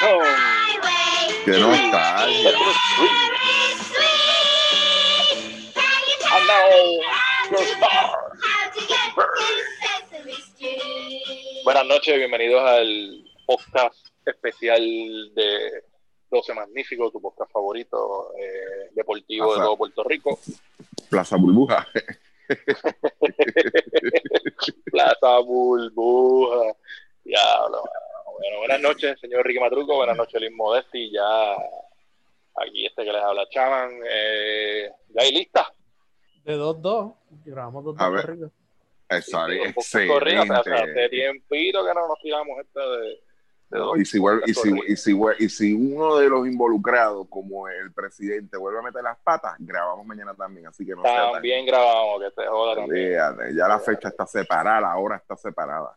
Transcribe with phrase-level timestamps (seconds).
[0.00, 2.52] Qué nostalgia.
[11.64, 14.80] Buenas noches, bienvenidos al podcast especial
[15.34, 15.82] de
[16.30, 20.38] 12 Magníficos, tu podcast favorito eh, deportivo de todo Puerto Rico.
[21.10, 21.86] Plaza Burbuja.
[24.90, 26.74] Plaza Burbuja.
[27.22, 27.82] Diablo.
[28.40, 29.96] Bueno, buenas noches, señor Ricky Matruco.
[29.96, 31.10] Buenas noches, Liz Modesti.
[31.12, 31.52] Ya
[32.56, 33.90] aquí este que les habla, Chaman.
[34.08, 35.66] Eh, ¿Ya hay lista?
[36.44, 37.14] De 2-2.
[37.44, 38.22] Grabamos 2-2 A ver.
[38.26, 38.52] corridos.
[39.10, 40.44] Exacto, Dos corridos.
[40.50, 43.20] O sea, hace tiempito que no nos tiramos esta de,
[43.78, 47.26] dos Y si, vuelve- y, si, y, si, vuel- y si uno de los involucrados,
[47.28, 50.66] como el presidente, vuelve a meter las patas, grabamos mañana también.
[50.68, 53.12] Así que no sea tan- También grabamos, que te joda también.
[53.54, 55.94] Ya la fecha está separada, la hora está separada.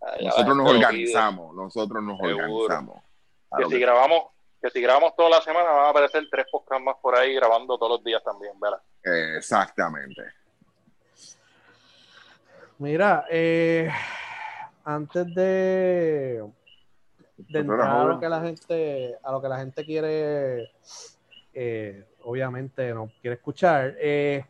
[0.00, 2.46] Ah, Nosotros nos organizamos, nosotros nos Seguro.
[2.46, 3.02] organizamos.
[3.56, 4.22] Que si que- grabamos,
[4.60, 7.78] que si grabamos toda la semana van a aparecer tres podcasts más por ahí grabando
[7.78, 8.80] todos los días también, ¿verdad?
[9.36, 10.22] Exactamente.
[12.78, 13.90] Mira, eh,
[14.84, 16.44] antes de,
[17.48, 20.72] entrar a lo que la gente, a lo que la gente quiere,
[21.54, 24.44] eh, obviamente no quiere escuchar, eh,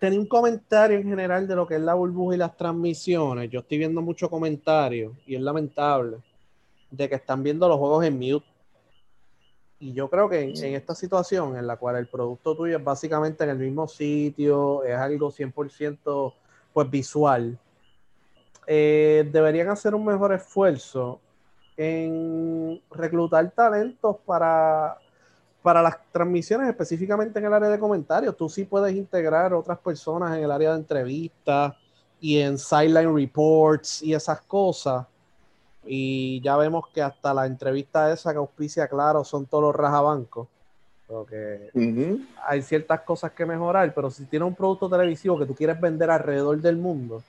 [0.00, 3.50] tenía un comentario en general de lo que es la burbuja y las transmisiones.
[3.50, 6.18] Yo estoy viendo muchos comentarios y es lamentable
[6.90, 8.46] de que están viendo los juegos en mute.
[9.78, 12.84] Y yo creo que en, en esta situación en la cual el producto tuyo es
[12.84, 16.32] básicamente en el mismo sitio, es algo 100%
[16.72, 17.58] pues visual,
[18.66, 21.20] eh, deberían hacer un mejor esfuerzo
[21.76, 24.98] en reclutar talentos para,
[25.66, 28.36] para las transmisiones, específicamente en el área de comentarios.
[28.36, 31.74] Tú sí puedes integrar otras personas en el área de entrevistas
[32.20, 35.04] y en sideline reports y esas cosas.
[35.84, 40.46] Y ya vemos que hasta la entrevista esa que auspicia claro son todos los rajabancos.
[41.08, 42.20] Porque Ujú.
[42.46, 46.12] hay ciertas cosas que mejorar, pero si tienes un producto televisivo que tú quieres vender
[46.12, 47.24] alrededor del mundo,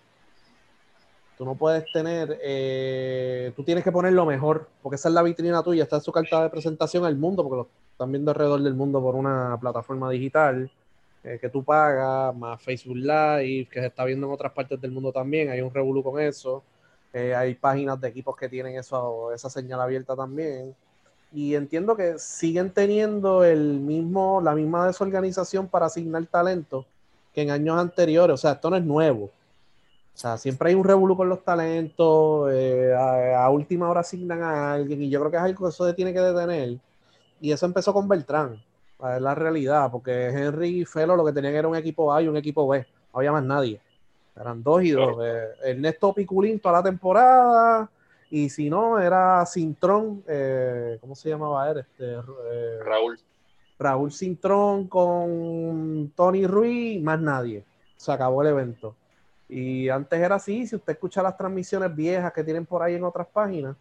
[1.39, 5.23] tú no puedes tener, eh, tú tienes que poner lo mejor, porque esa es la
[5.23, 8.61] vitrina tuya, esta es su carta de presentación al mundo, porque lo están viendo alrededor
[8.61, 10.69] del mundo por una plataforma digital
[11.23, 14.91] eh, que tú pagas, más Facebook Live, que se está viendo en otras partes del
[14.91, 16.63] mundo también, hay un revolú con eso,
[17.11, 20.75] eh, hay páginas de equipos que tienen eso, esa señal abierta también
[21.33, 26.85] y entiendo que siguen teniendo el mismo, la misma desorganización para asignar talento
[27.33, 28.35] que en años anteriores.
[28.35, 29.25] O sea, esto no es nuevo.
[29.25, 34.43] O sea, siempre hay un revolú con los talentos, eh, a, a última hora asignan
[34.43, 36.77] a alguien y yo creo que es algo que eso se tiene que detener.
[37.39, 41.53] Y eso empezó con Beltrán, es la realidad, porque Henry y Felo lo que tenían
[41.53, 43.79] era un equipo A y un equipo B, no había más nadie.
[44.35, 45.17] Eran dos y dos.
[45.23, 47.89] Eh, Ernesto Piculín toda la temporada,
[48.29, 51.79] y si no, era Cintrón, eh, ¿cómo se llamaba él?
[51.79, 53.19] Este, eh, Raúl.
[53.79, 57.63] Raúl Cintrón con Tony Ruiz, más nadie.
[57.95, 58.95] Se acabó el evento.
[59.47, 63.03] Y antes era así, si usted escucha las transmisiones viejas que tienen por ahí en
[63.03, 63.75] otras páginas,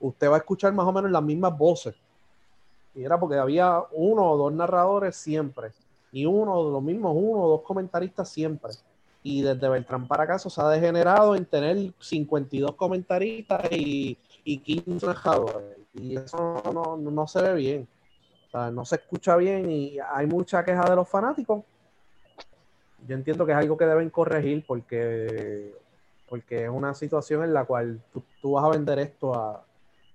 [0.00, 1.94] usted va a escuchar más o menos las mismas voces.
[2.94, 5.70] Y era porque había uno o dos narradores siempre.
[6.12, 8.72] Y uno, los mismos uno o dos comentaristas siempre.
[9.22, 15.06] Y desde Beltrán para acá se ha degenerado en tener 52 comentaristas y, y 15
[15.06, 15.78] narradores.
[15.94, 17.88] Y eso no, no- no se ve bien.
[18.48, 21.64] O sea, no se escucha bien y hay mucha queja de los fanáticos.
[23.06, 25.74] Yo entiendo que es algo que deben corregir porque,
[26.28, 29.64] porque es una situación en la cual tú, tú vas a vender esto a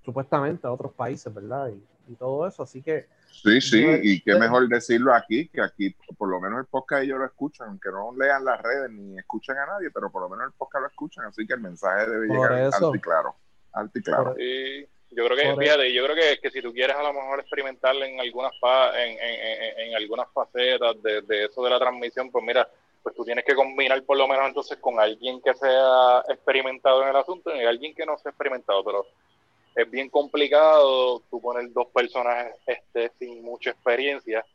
[0.05, 1.69] supuestamente a otros países, ¿verdad?
[1.69, 2.63] Y, y todo eso.
[2.63, 6.39] Así que Sí, sí, Yo- y qué yo- mejor decirlo aquí, que aquí por lo
[6.41, 9.91] menos el podcast ellos lo escuchan, aunque no lean las redes ni escuchen a nadie,
[9.91, 12.95] pero por lo menos el podcast lo escuchan, así que el mensaje debe llegar alto
[12.95, 13.35] y claro.
[13.73, 14.33] Alto y claro.
[14.35, 17.13] Sí, yo creo que, Por- fíjate, yo creo que, que si tú quieres a lo
[17.13, 21.69] mejor experimentar en algunas fa- en, en, en, en algunas facetas de, de eso de
[21.69, 22.67] la transmisión, pues mira,
[23.03, 27.09] pues tú tienes que combinar por lo menos entonces con alguien que sea experimentado en
[27.09, 29.05] el asunto y alguien que no sea experimentado, pero
[29.77, 34.45] es bien complicado tú poner dos personajes este, sin mucha experiencia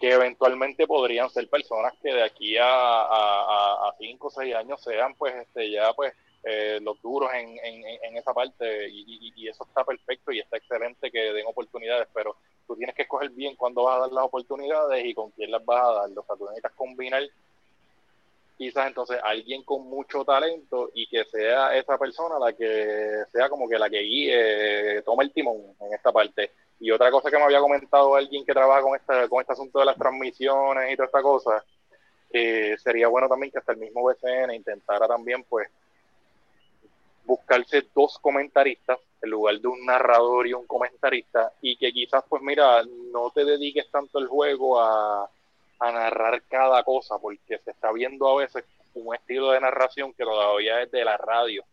[0.00, 4.82] que eventualmente podrían ser personas que de aquí a, a, a- cinco o seis años
[4.82, 6.12] sean pues este ya pues
[6.44, 10.40] eh, los duros en, en, en esa parte y, y- y eso está perfecto y
[10.40, 12.34] está excelente que den oportunidades, pero
[12.66, 15.64] tú tienes que escoger bien cuándo vas a dar las oportunidades y con quién las
[15.64, 16.10] vas a dar.
[16.18, 17.22] O sea, tú necesitas combinar
[18.56, 23.68] quizás entonces alguien con mucho talento y que sea esa persona la que sea como
[23.68, 26.52] que la que guíe, tome el timón en esta parte.
[26.80, 29.78] Y otra cosa que me había comentado alguien que trabaja con, esta, con este asunto
[29.78, 31.64] de las transmisiones y toda esta cosa,
[32.32, 35.68] eh, sería bueno también que hasta el mismo BCN intentara también pues
[37.24, 42.42] buscarse dos comentaristas en lugar de un narrador y un comentarista y que quizás pues
[42.42, 42.82] mira
[43.12, 45.30] no te dediques tanto el juego a,
[45.90, 48.64] narrar cada cosa porque se está viendo a veces
[48.94, 51.64] un estilo de narración que todavía es de la radio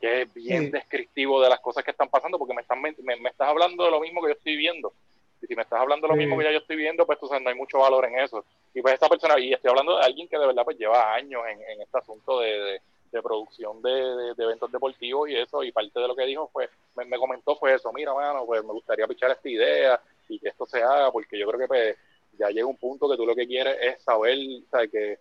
[0.00, 3.48] que es bien descriptivo de las cosas que están pasando porque me, están, me, estás
[3.48, 4.92] hablando de lo mismo que yo estoy viendo.
[5.40, 7.42] Y si me estás hablando de lo mismo que ya yo estoy viendo pues sabes
[7.42, 8.44] no hay mucho valor en eso.
[8.74, 11.42] Y pues esta persona y estoy hablando de alguien que de verdad pues lleva años
[11.48, 12.80] en, este asunto de
[13.14, 17.16] de producción de, eventos deportivos y eso, y parte de lo que dijo fue, me,
[17.16, 20.82] comentó fue eso, mira, mano, pues me gustaría pichar esta idea y que esto se
[20.82, 21.96] haga, porque yo creo que pues,
[22.38, 24.36] ya llega un punto que tú lo que quieres es saber,
[24.90, 25.18] Que,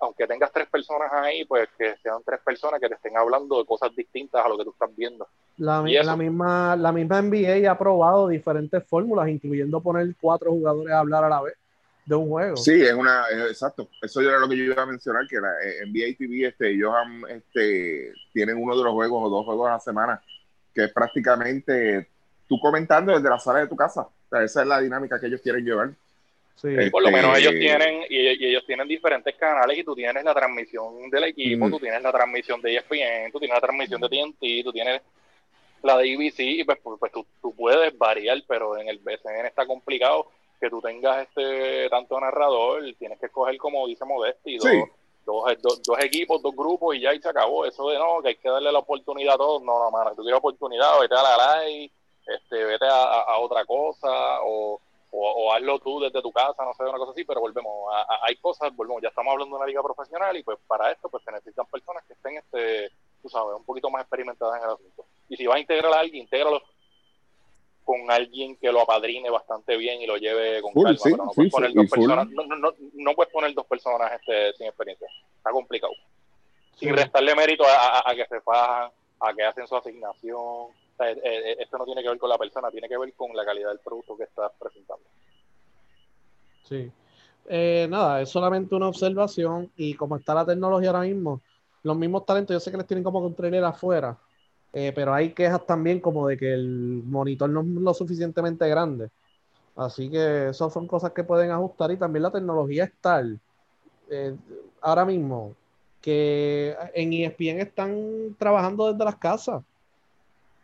[0.00, 3.66] aunque tengas tres personas ahí, pues que sean tres personas que te estén hablando de
[3.66, 5.26] cosas distintas a lo que tú estás viendo.
[5.58, 11.00] La, la misma, la misma NBA ha probado diferentes fórmulas, incluyendo poner cuatro jugadores a
[11.00, 11.54] hablar a la vez
[12.06, 12.56] de un juego.
[12.56, 13.88] Sí, es una, exacto.
[14.00, 16.92] Eso era lo que yo iba a mencionar, que la eh, NBA TV, este, ellos
[17.28, 20.22] este, tienen uno de los juegos o dos juegos a la semana,
[20.72, 22.08] que es prácticamente
[22.48, 24.02] tú comentando desde la sala de tu casa.
[24.02, 25.90] O sea, esa es la dinámica que ellos quieren llevar.
[26.56, 26.90] Sí.
[26.90, 30.34] Por lo menos ellos este, tienen, y, ellos tienen diferentes canales y tú tienes la
[30.34, 34.64] transmisión del equipo, tú tienes la transmisión de ESPN, tú tienes la transmisión de TNT,
[34.64, 35.02] tú tienes
[35.82, 39.46] la de ABC, y pues, pues, pues tú, tú, puedes variar, pero en el BCN
[39.46, 40.30] está complicado
[40.60, 45.44] que tú tengas este tanto narrador, tienes que escoger como dice Modesti, dos,
[45.84, 47.66] dos, equipos, dos grupos y ya y se acabó.
[47.66, 50.16] Eso de no, que hay que darle la oportunidad a todos, no, no, mano, si
[50.16, 51.90] tú quieres oportunidad, vete a la live,
[52.26, 54.80] este, vete a, otra cosa o,
[55.18, 57.72] o, hazlo tú desde tu casa, no sé, una cosa así, pero volvemos,
[58.22, 61.24] hay cosas, volvemos, ya estamos hablando de una liga profesional y pues para esto pues
[61.24, 62.90] se necesitan personas que estén, este,
[63.22, 65.06] tú sabes, un poquito más experimentadas en el asunto.
[65.28, 66.62] Y si vas a integrar a alguien, intégralo
[67.84, 71.52] con alguien que lo apadrine bastante bien y lo lleve con calma, pero no puedes
[71.52, 75.92] poner dos personas, no, no, no, puedes poner dos personas este, sin experiencia, está complicado.
[76.74, 78.90] Sin restarle mérito a, que se fajan,
[79.20, 80.66] a que hacen su asignación.
[80.98, 83.44] Eh, eh, esto no tiene que ver con la persona, tiene que ver con la
[83.44, 85.04] calidad del producto que estás presentando.
[86.64, 86.90] Sí.
[87.48, 91.40] Eh, nada, es solamente una observación y como está la tecnología ahora mismo,
[91.82, 94.18] los mismos talentos, yo sé que les tienen como un trailer afuera,
[94.72, 99.10] eh, pero hay quejas también como de que el monitor no es lo suficientemente grande.
[99.76, 103.38] Así que esas son cosas que pueden ajustar y también la tecnología es tal.
[104.80, 105.54] Ahora mismo
[106.00, 109.62] que en ESPN están trabajando desde las casas,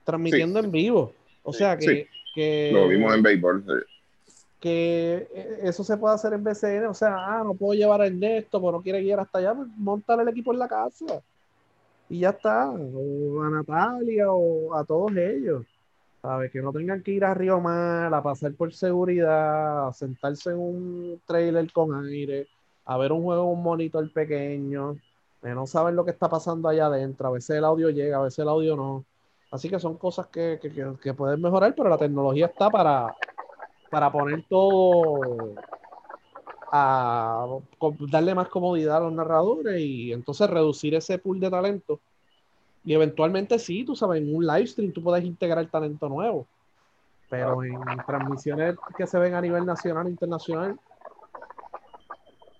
[0.04, 1.12] transmitiendo en vivo.
[1.42, 2.08] O sea que,
[2.72, 3.86] Lo vimos en béisbol.
[4.60, 6.86] Que eh, eso se puede hacer en BCN.
[6.86, 9.68] O sea, ah, no puedo llevar a Ernesto, pero no quiere ir hasta allá, pues
[9.76, 11.22] montar el equipo en la casa
[12.12, 15.64] y ya está, o a Natalia o a todos ellos,
[16.20, 16.52] ¿sabes?
[16.52, 20.58] Que no tengan que ir a Río Mar a pasar por seguridad, a sentarse en
[20.58, 22.48] un trailer con aire,
[22.84, 24.98] a ver un juego en un monitor pequeño,
[25.40, 28.24] de no saber lo que está pasando allá adentro, a veces el audio llega, a
[28.24, 29.06] veces el audio no.
[29.52, 30.58] Así que son cosas que,
[31.00, 33.14] que pueden mejorar, pero la tecnología está para,
[33.90, 35.52] para poner todo
[36.72, 37.46] a
[38.10, 42.00] darle más comodidad a los narradores y entonces reducir ese pool de talento.
[42.82, 46.46] Y eventualmente sí, tú sabes, en un live stream tú puedes integrar talento nuevo.
[47.28, 50.80] Pero en transmisiones que se ven a nivel nacional e internacional,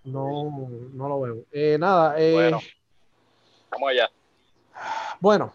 [0.05, 1.37] no, no lo veo.
[1.51, 2.21] Eh, nada.
[2.21, 2.61] Eh, bueno,
[3.71, 4.11] vamos allá.
[5.21, 5.53] Bueno,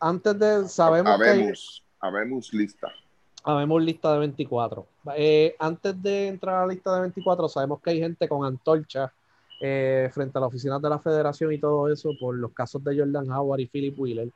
[0.00, 0.68] antes de.
[0.68, 2.06] Sabemos habemos, que.
[2.06, 2.92] Habemos lista
[3.44, 4.86] habemos lista de 24.
[5.16, 9.12] Eh, antes de entrar a la lista de 24, sabemos que hay gente con antorcha
[9.60, 12.98] eh, frente a las oficinas de la federación y todo eso por los casos de
[12.98, 14.30] Jordan Howard y Philip Wheeler.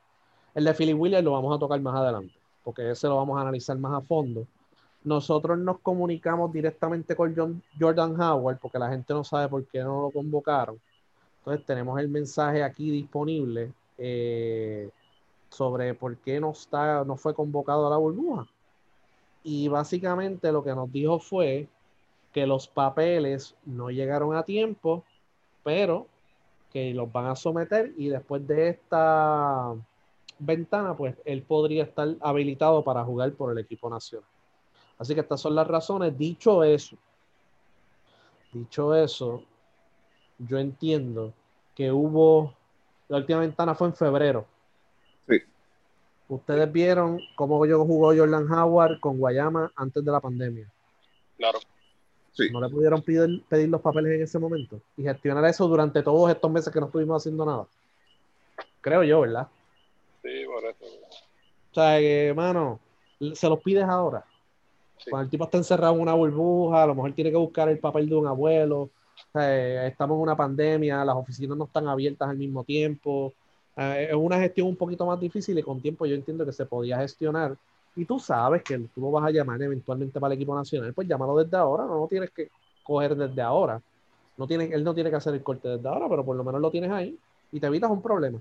[0.53, 3.41] El de Philip Wheeler lo vamos a tocar más adelante, porque ese lo vamos a
[3.41, 4.45] analizar más a fondo.
[5.03, 10.03] Nosotros nos comunicamos directamente con Jordan Howard, porque la gente no sabe por qué no
[10.03, 10.79] lo convocaron.
[11.39, 14.89] Entonces tenemos el mensaje aquí disponible eh,
[15.49, 18.47] sobre por qué no, está, no fue convocado a la burbuja
[19.43, 21.67] y básicamente lo que nos dijo fue
[22.33, 25.03] que los papeles no llegaron a tiempo,
[25.63, 26.07] pero
[26.71, 29.73] que los van a someter y después de esta
[30.37, 34.29] ventana, pues él podría estar habilitado para jugar por el equipo nacional.
[34.97, 36.17] Así que estas son las razones.
[36.17, 36.97] Dicho eso,
[38.53, 39.43] dicho eso,
[40.37, 41.33] yo entiendo
[41.73, 42.53] que hubo,
[43.07, 44.45] la última ventana fue en febrero,
[46.29, 50.71] Ustedes vieron cómo yo jugó Jordan Howard con Guayama antes de la pandemia.
[51.37, 51.57] Claro.
[52.33, 52.49] Sí.
[52.51, 56.29] No le pudieron pedir, pedir los papeles en ese momento y gestionar eso durante todos
[56.29, 57.65] estos meses que no estuvimos haciendo nada.
[58.79, 59.47] Creo yo, ¿verdad?
[60.21, 60.85] Sí, por eso.
[61.71, 62.79] O sea, que, hermano,
[63.33, 64.23] se los pides ahora.
[65.09, 67.79] Cuando el tipo está encerrado en una burbuja, a lo mejor tiene que buscar el
[67.79, 68.91] papel de un abuelo.
[69.33, 73.33] estamos en una pandemia, las oficinas no están abiertas al mismo tiempo
[73.79, 76.65] Eh, es una gestión un poquito más difícil y con tiempo yo entiendo que se
[76.65, 77.55] podía gestionar.
[77.95, 81.07] Y tú sabes que tú lo vas a llamar eventualmente para el equipo nacional, pues
[81.07, 82.49] llámalo desde ahora, no lo tienes que
[82.83, 83.81] coger desde ahora.
[84.37, 86.59] No tiene, él no tiene que hacer el corte desde ahora, pero por lo menos
[86.59, 87.17] lo tienes ahí
[87.53, 88.39] y te evitas un problema.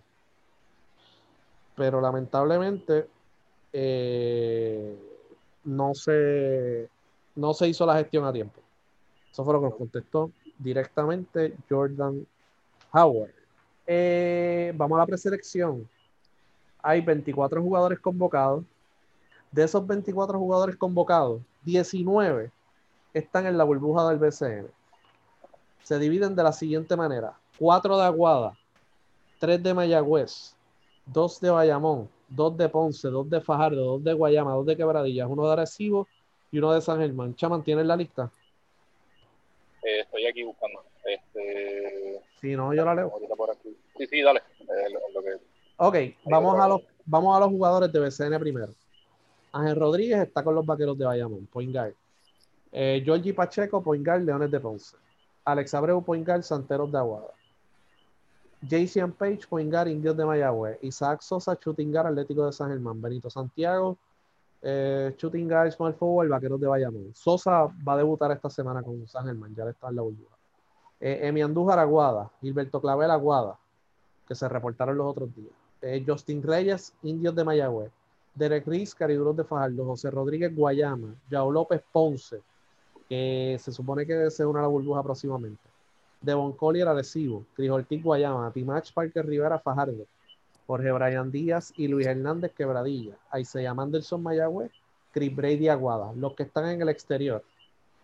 [1.77, 3.07] Pero lamentablemente
[3.73, 4.97] eh,
[5.65, 6.89] no, se,
[7.37, 8.61] no se hizo la gestión a tiempo.
[9.31, 12.27] Eso fue lo que nos contestó directamente Jordan
[12.93, 13.38] Howard.
[13.91, 15.89] Eh, vamos a la preselección.
[16.83, 18.63] Hay 24 jugadores convocados.
[19.51, 22.53] De esos 24 jugadores convocados, 19
[23.15, 24.67] están en la burbuja del BCN.
[25.83, 28.59] Se dividen de la siguiente manera: 4 de Aguada,
[29.39, 30.55] 3 de Mayagüez,
[31.07, 35.29] 2 de Bayamón, 2 de Ponce, 2 de Fajardo, 2 de Guayama, 2 de Quebradillas,
[35.31, 36.07] 1 de Arecibo
[36.53, 37.35] y 1 de San Germán.
[37.35, 38.31] Chaman, ¿tienes la lista?
[39.83, 40.83] Eh, estoy aquí buscando.
[41.07, 42.21] Este...
[42.39, 43.11] Si no, yo la leo.
[43.99, 44.41] Sí, sí, dale.
[44.61, 45.41] Eh,
[45.77, 48.73] ok, vamos a, los, vamos a los jugadores de BCN primero.
[49.53, 51.95] Ángel Rodríguez está con los vaqueros de Bayamón, point guard.
[52.71, 54.97] Eh, Georgie Pacheco, point guard, Leones de Ponce.
[55.45, 57.33] Alex Abreu, point guard, Santeros de Aguada.
[58.69, 60.79] Jason Page, point guard, Indios de Mayagüez.
[60.83, 63.01] Isaac Sosa, shooting guard, Atlético de San Germán.
[63.01, 63.97] Benito Santiago,
[64.63, 67.15] eh, shooting guard, small forward, Vaqueros de Bayamón.
[67.15, 70.37] Sosa va a debutar esta semana con San Germán, ya le está en la burbuja.
[71.01, 73.57] Eh, Emi Andújar Aguada, Gilberto Clavel Aguada,
[74.29, 75.53] que se reportaron los otros días.
[75.81, 77.91] Eh, Justin Reyes, Indios de Mayagüez.
[78.35, 79.87] Derek Riz, Cariduros de Fajardo.
[79.87, 81.15] José Rodríguez Guayama.
[81.31, 82.43] Yao López Ponce,
[83.09, 85.63] que se supone que se une a la burbuja próximamente.
[86.21, 87.47] Devon Collier Arecibo.
[87.55, 88.53] Cris Ortiz Guayama.
[88.53, 90.05] Timach Parker Rivera Fajardo.
[90.67, 93.17] Jorge Brian Díaz y Luis Hernández Quebradilla.
[93.31, 94.71] Aiseya Mandelson Mayagüez.
[95.13, 96.13] Chris Brady Aguada.
[96.13, 97.43] Los que están en el exterior.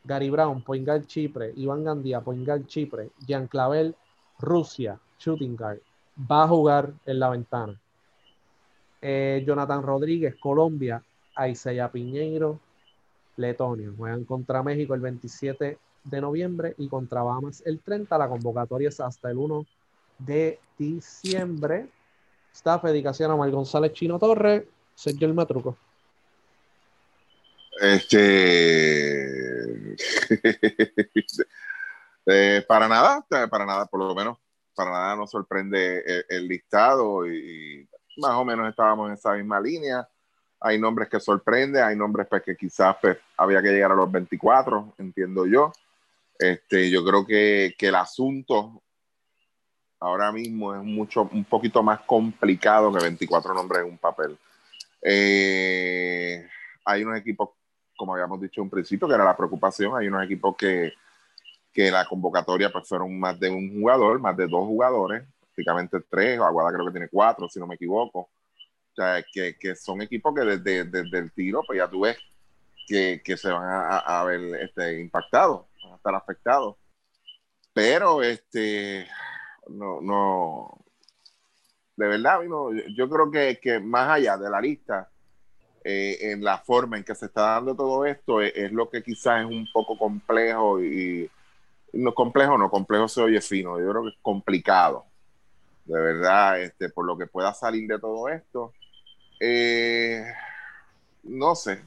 [0.04, 3.94] Gary Brown, Point Guard Chipre, Iván Gandía, Point Guard Chipre, Jean Clavel,
[4.38, 5.80] Rusia, Shooting Guard,
[6.18, 7.78] va a jugar en la ventana.
[9.00, 11.02] Eh, Jonathan Rodríguez, Colombia,
[11.34, 12.60] Aiseya Piñeiro,
[13.36, 13.90] Letonia.
[13.96, 18.16] Juegan contra México el 27 de noviembre y contra Bahamas el 30.
[18.16, 19.66] La convocatoria es hasta el 1
[20.18, 21.88] de diciembre.
[22.52, 25.76] Staff, dedicación a Mar González Chino Torres, Sergio El Matruco.
[27.80, 28.36] Este.
[32.26, 34.38] Eh, para nada, para nada, por lo menos,
[34.74, 40.08] para nada nos sorprende el, listado y, más o menos estábamos en esa misma línea.
[40.60, 44.10] Hay nombres que sorprenden, hay nombres pues, que quizás pues, había que llegar a los
[44.10, 45.72] 24, entiendo yo.
[46.38, 48.82] Este, yo creo que, que el asunto
[50.00, 54.38] ahora mismo es mucho, un poquito más complicado que 24 nombres en un papel.
[55.02, 56.46] Eh,
[56.84, 57.50] hay unos equipos
[57.96, 59.96] como habíamos dicho en principio, que era la preocupación.
[59.96, 60.92] Hay unos equipos que,
[61.74, 66.40] que la convocatoria pues fueron más de un jugador, más de dos jugadores, prácticamente tres,
[66.40, 68.20] Aguada creo que tiene cuatro, si no me equivoco.
[68.20, 72.16] O sea, que, que son equipos que desde, desde, el tiro, pues ya tú ves
[72.86, 76.76] que, que se van a, a, ver este, impactados, van a estar afectados.
[77.72, 79.08] Pero, este,
[79.68, 80.84] no, no,
[81.96, 85.10] de verdad, no, yo creo que, que más allá de la lista,
[85.82, 89.42] eh, en la forma en que se está dando todo esto es, lo que quizás
[89.42, 91.30] es un poco complejo y,
[91.94, 95.06] no complejo, no complejo se oye fino, yo creo que es complicado,
[95.84, 98.72] de verdad, este, por lo que pueda salir de todo esto.
[99.40, 100.24] Eh,
[101.24, 101.82] no sé,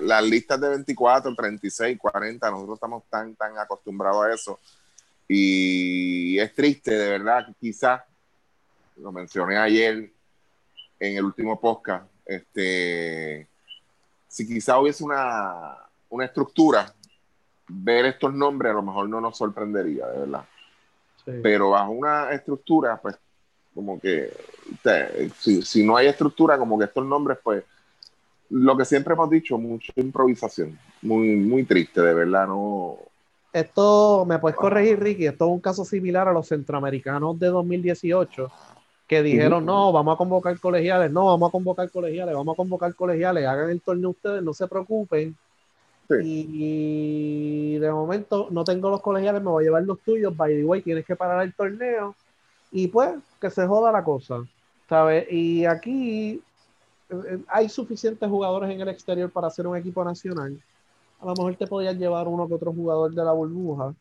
[0.00, 4.58] las listas de 24, 36, 40, nosotros estamos tan, tan acostumbrados a eso
[5.26, 8.02] y es triste, de verdad, quizás,
[8.96, 10.10] lo mencioné ayer
[11.00, 13.48] en el último podcast, este,
[14.28, 15.76] si quizá hubiese una,
[16.10, 16.92] una estructura,
[17.68, 20.44] ver estos nombres a lo mejor no nos sorprendería, de verdad.
[21.42, 23.16] Pero bajo una estructura, pues,
[23.74, 24.30] como que,
[25.38, 27.64] si, si, no hay estructura, como que estos nombres, pues,
[28.50, 32.98] lo que siempre hemos dicho, mucha improvisación, muy, muy triste, de verdad, no.
[33.52, 38.50] Esto, me puedes corregir, Ricky, esto es un caso similar a los centroamericanos de 2018,
[39.06, 42.94] que dijeron, no, vamos a convocar colegiales, no, vamos a convocar colegiales, vamos a convocar
[42.94, 45.36] colegiales, hagan el torneo ustedes, no se preocupen.
[46.22, 50.64] Y, de momento no tengo los colegiales, me voy a llevar los tuyos, by the
[50.64, 52.14] way, tienes que parar el torneo.
[52.70, 54.42] Y pues, que se joda la cosa,
[54.88, 55.26] ¿sabes?
[55.30, 56.42] Y aquí
[57.08, 60.60] eh, eh, hay suficientes jugadores en el exterior para hacer un equipo nacional.
[61.20, 63.94] A lo mejor te podías llevar uno que otro jugador de la burbuja,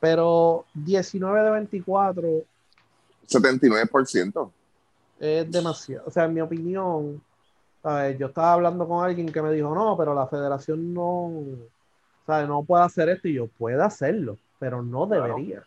[0.00, 2.44] pero 19 de 24
[3.26, 4.50] 79%.
[5.18, 6.04] Es demasiado.
[6.06, 7.22] O sea, en mi opinión,
[8.18, 11.30] yo estaba hablando con alguien que me dijo, no, pero la federación no,
[12.26, 12.48] ¿sabes?
[12.48, 13.28] no puede hacer esto.
[13.28, 15.62] Y yo, puede hacerlo, pero no debería.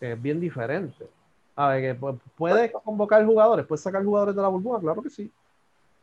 [0.00, 1.06] Es bien diferente.
[1.54, 5.30] A ver, que puedes convocar jugadores, puedes sacar jugadores de la burbuja, claro que sí.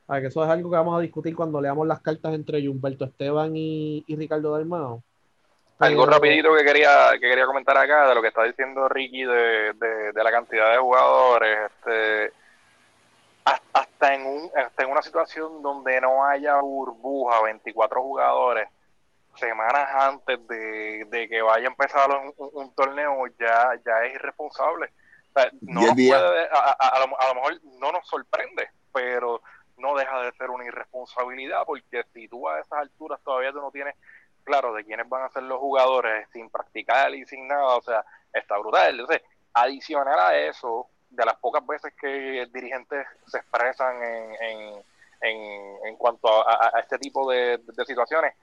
[0.07, 2.67] A ver, que eso es algo que vamos a discutir cuando leamos las cartas entre
[2.67, 5.03] Humberto Esteban y, Ricardo Dalmao.
[5.79, 9.73] Algo rapidito que quería, que quería comentar acá de lo que está diciendo Ricky de,
[9.73, 11.57] de, la cantidad de jugadores.
[11.65, 12.42] Este,
[13.45, 18.69] hasta en, un, hasta en una situación donde no haya burbuja, 24 jugadores,
[19.35, 24.91] semanas antes de, que vaya a empezar un, torneo, ya, ya es irresponsable.
[25.61, 29.41] no puede, a, lo, mejor no nos sorprende, pero
[29.77, 33.71] no deja de ser una irresponsabilidad porque si tú a esas alturas todavía tú no
[33.71, 33.95] tienes
[34.43, 38.05] claro de quiénes van a ser los jugadores sin practicar y sin nada, o sea,
[38.31, 38.99] está brutal.
[38.99, 39.21] Entonces,
[39.53, 44.83] adicional a eso, de las pocas veces que dirigentes se expresan en,
[45.21, 48.35] en, en, cuanto a, este tipo de, situaciones,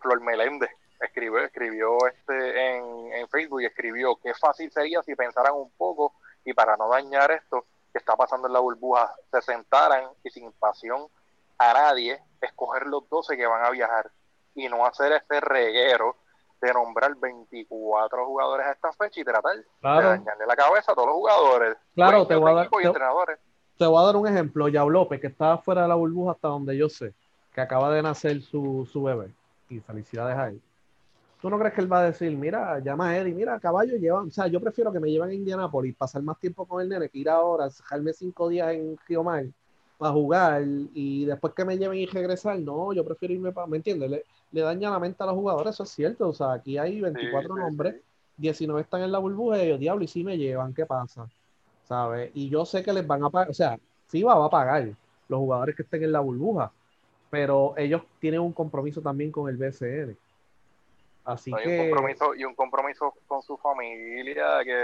[0.00, 5.54] Flor Meléndez escribió, escribió este en, en Facebook y escribió qué fácil sería si pensaran
[5.54, 10.08] un poco y para no dañar esto que está pasando en la burbuja, se sentaran
[10.24, 11.06] y sin pasión
[11.58, 14.10] a nadie, escoger los 12 que van a viajar
[14.54, 16.16] y no hacer este reguero
[16.62, 21.08] de nombrar 24 jugadores a esta fecha y tratar de dañarle la cabeza a todos
[21.08, 21.76] los jugadores.
[21.94, 24.68] Claro, te voy, a dar, te, voy a dar un ejemplo.
[24.68, 27.12] Yao López, que estaba fuera de la burbuja hasta donde yo sé,
[27.52, 29.32] que acaba de nacer su, su bebé.
[29.68, 30.60] Y felicidades a él.
[31.40, 34.28] ¿Tú no crees que él va a decir, mira, llama a Eddie, mira, caballo, llevan,
[34.28, 37.08] o sea, yo prefiero que me lleven a Indianapolis, pasar más tiempo con el nene,
[37.08, 39.46] que ir ahora, dejarme cinco días en Giomar
[39.98, 40.62] para jugar
[40.94, 44.22] y después que me lleven y regresar, no, yo prefiero irme para, ¿me entiendes?
[44.52, 47.56] Le, daña la mente a los jugadores, eso es cierto, o sea, aquí hay 24
[47.56, 47.96] nombres,
[48.36, 51.26] 19 están en la burbuja y ellos, diablo, y si me llevan, ¿qué pasa?
[51.84, 52.30] ¿Sabes?
[52.34, 53.78] Y yo sé que les van a pagar, o sea,
[54.08, 54.88] FIBA va a pagar
[55.28, 56.72] los jugadores que estén en la burbuja,
[57.30, 60.16] pero ellos tienen un compromiso también con el BCN.
[61.24, 61.68] Así que...
[61.68, 64.74] un compromiso, y un compromiso con su familia, que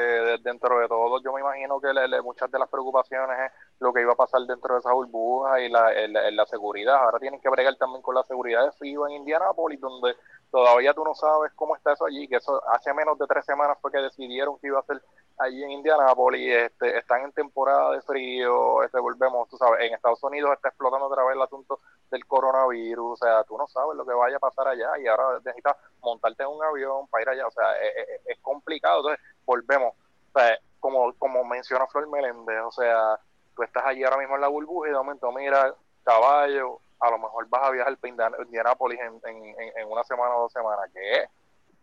[0.42, 1.88] dentro de todo yo me imagino que
[2.22, 5.68] muchas de las preocupaciones es lo que iba a pasar dentro de esa burbuja y
[5.68, 6.96] la, la seguridad.
[6.96, 10.14] Ahora tienen que bregar también con la seguridad de FIBA en Indianápolis, donde
[10.50, 13.76] todavía tú no sabes cómo está eso allí, que eso hace menos de tres semanas
[13.80, 15.02] fue que decidieron que iba a ser
[15.38, 20.22] allí en Indianápolis, este, están en temporada de frío, este, volvemos, tú sabes, en Estados
[20.24, 24.04] Unidos está explotando otra vez el asunto del coronavirus, o sea, tú no sabes lo
[24.04, 27.46] que vaya a pasar allá y ahora necesitas montarte en un avión para ir allá,
[27.46, 29.94] o sea, e, e, e, es, complicado, entonces volvemos,
[30.32, 33.18] o sea, como, como menciona Flor Meléndez, o sea,
[33.54, 35.72] tú estás allí ahora mismo en la burbuja y de momento mira,
[36.02, 40.42] caballo, a lo mejor vas a viajar para Indianápolis en, en, en, una semana o
[40.42, 41.30] dos semanas, ¿qué es?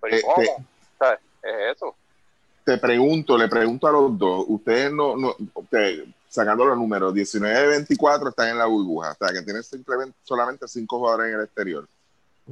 [0.01, 0.67] ¿Pero este, cómo?
[0.99, 1.19] ¿Sabes?
[1.41, 1.95] Es eso
[2.65, 5.35] te pregunto, le pregunto a los dos, ustedes no, no
[6.27, 10.67] sacando los números, 19 24 están en la burbuja, o sea que tienen simplemente solamente
[10.67, 11.87] cinco jugadores en el exterior.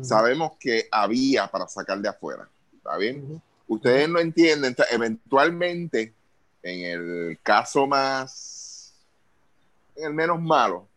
[0.02, 3.42] Sabemos que había para sacar de afuera, ¿está bien?
[3.68, 6.14] Ustedes no entienden, eventualmente,
[6.62, 8.94] en el caso más,
[9.96, 10.88] en el menos malo,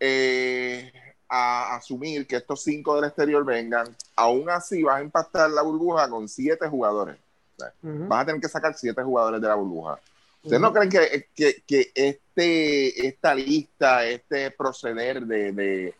[0.00, 0.92] eh,
[1.28, 6.08] a asumir que estos cinco del exterior vengan, aún así vas a impactar la burbuja
[6.08, 7.16] con siete jugadores.
[7.82, 9.98] Vas a tener que sacar siete jugadores de la burbuja.
[10.42, 11.28] ¿Ustedes no creen que,
[11.66, 15.94] que, este, esta lista, este proceder de,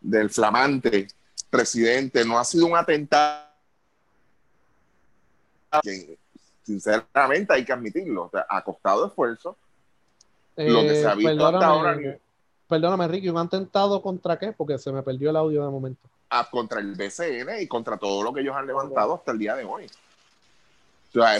[0.00, 1.08] del flamante
[1.48, 3.48] presidente no ha sido un atentado?
[5.82, 6.18] Que,
[6.62, 9.56] sinceramente hay que admitirlo, o sea, ha costado esfuerzo.
[10.56, 11.98] lo que se ha visto hasta ahora.
[12.68, 14.52] Perdóname, Ricky, ¿un atentado contra qué?
[14.52, 16.02] Porque se me perdió el audio de momento.
[16.28, 19.56] Ah, contra el BCN y contra todo lo que ellos han levantado hasta el día
[19.56, 19.86] de hoy.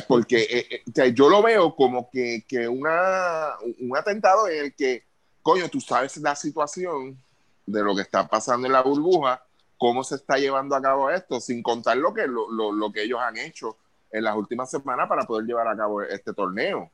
[0.06, 5.04] Porque eh, eh, yo lo veo como que, que una, un atentado en el que,
[5.42, 7.18] coño, tú sabes la situación
[7.66, 9.42] de lo que está pasando en la burbuja,
[9.76, 13.20] cómo se está llevando a cabo esto, sin contar lo que, lo, lo, que ellos
[13.20, 13.76] han hecho
[14.10, 16.90] en las últimas semanas para poder llevar a cabo este torneo.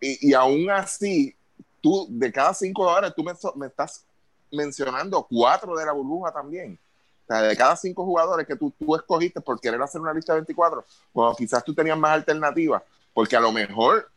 [0.00, 1.34] Y, y aún así,
[1.80, 4.04] tú, de cada cinco dólares, tú me estás
[4.52, 6.78] mencionando cuatro de la burbuja también
[7.28, 10.84] de cada cinco jugadores que tú, tú escogiste por querer hacer una lista de 24,
[11.12, 14.08] bueno, quizás tú tenías más alternativas, porque a lo mejor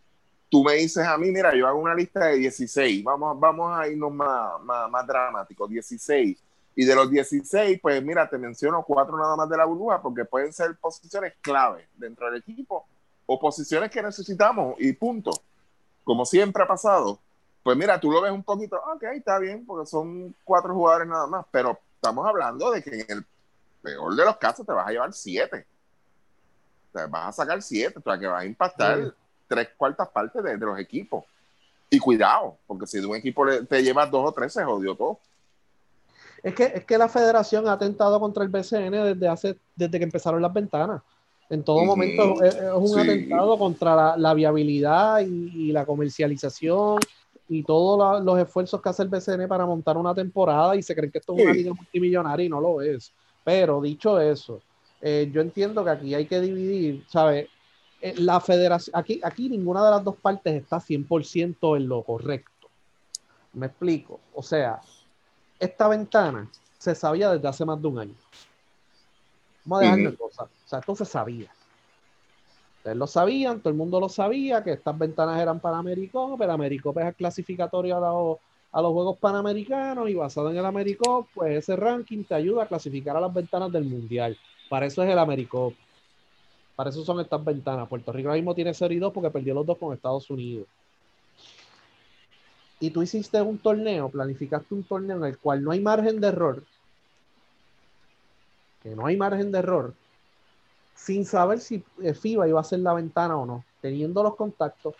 [0.49, 3.87] tú me dices a mí, mira, yo hago una lista de 16, vamos, vamos a
[3.87, 6.37] irnos más, más, más dramáticos, 16.
[6.73, 10.25] Y de los 16, pues mira, te menciono cuatro nada más de la burbuja, porque
[10.25, 12.85] pueden ser posiciones clave dentro del equipo
[13.25, 15.31] o posiciones que necesitamos y punto.
[16.03, 17.19] Como siempre ha pasado.
[17.63, 21.27] Pues mira, tú lo ves un poquito, ok, está bien, porque son cuatro jugadores nada
[21.27, 23.25] más, pero estamos hablando de que en el
[23.83, 25.67] peor de los casos te vas a llevar siete.
[26.91, 29.13] Te vas a sacar siete, o sea que vas a impactar
[29.47, 31.23] tres cuartas partes de, los equipos.
[31.91, 35.19] Y cuidado, porque si de un equipo te llevas dos o tres, se jodió todo.
[36.41, 40.05] Es que, es que la federación ha atentado contra el BCN desde hace, desde que
[40.05, 41.03] empezaron las ventanas.
[41.51, 46.97] En todo momento es, un atentado contra la, viabilidad y, la comercialización
[47.51, 51.11] y todos los esfuerzos que hace el BCN para montar una temporada y se creen
[51.11, 53.11] que esto es una liga multimillonaria y no lo es.
[53.43, 54.61] Pero dicho eso,
[55.01, 57.49] eh, yo entiendo que aquí hay que dividir, ¿sabes?
[57.99, 62.69] Eh, la federación, aquí, aquí ninguna de las dos partes está 100% en lo correcto.
[63.51, 64.21] Me explico.
[64.33, 64.79] O sea,
[65.59, 68.15] esta ventana se sabía desde hace más de un año.
[69.65, 70.47] Vamos a dejar cosas.
[70.47, 71.51] O sea, esto se sabía.
[72.81, 76.51] Ustedes lo sabían, todo el mundo lo sabía, que estas ventanas eran para Americop, pero
[76.51, 78.39] Americop es el clasificatorio a los,
[78.71, 82.65] a los Juegos Panamericanos y basado en el Americop, pues ese ranking te ayuda a
[82.65, 84.35] clasificar a las ventanas del Mundial.
[84.67, 85.75] Para eso es el Americop.
[86.75, 87.87] Para eso son estas ventanas.
[87.87, 90.65] Puerto Rico ahora mismo tiene 0 y 2 porque perdió los dos con Estados Unidos.
[92.79, 96.29] Y tú hiciste un torneo, planificaste un torneo en el cual no hay margen de
[96.29, 96.63] error
[98.81, 99.93] que no hay margen de error,
[101.03, 104.93] sin saber si eh, FIBA iba a ser la ventana o no, teniendo los contactos,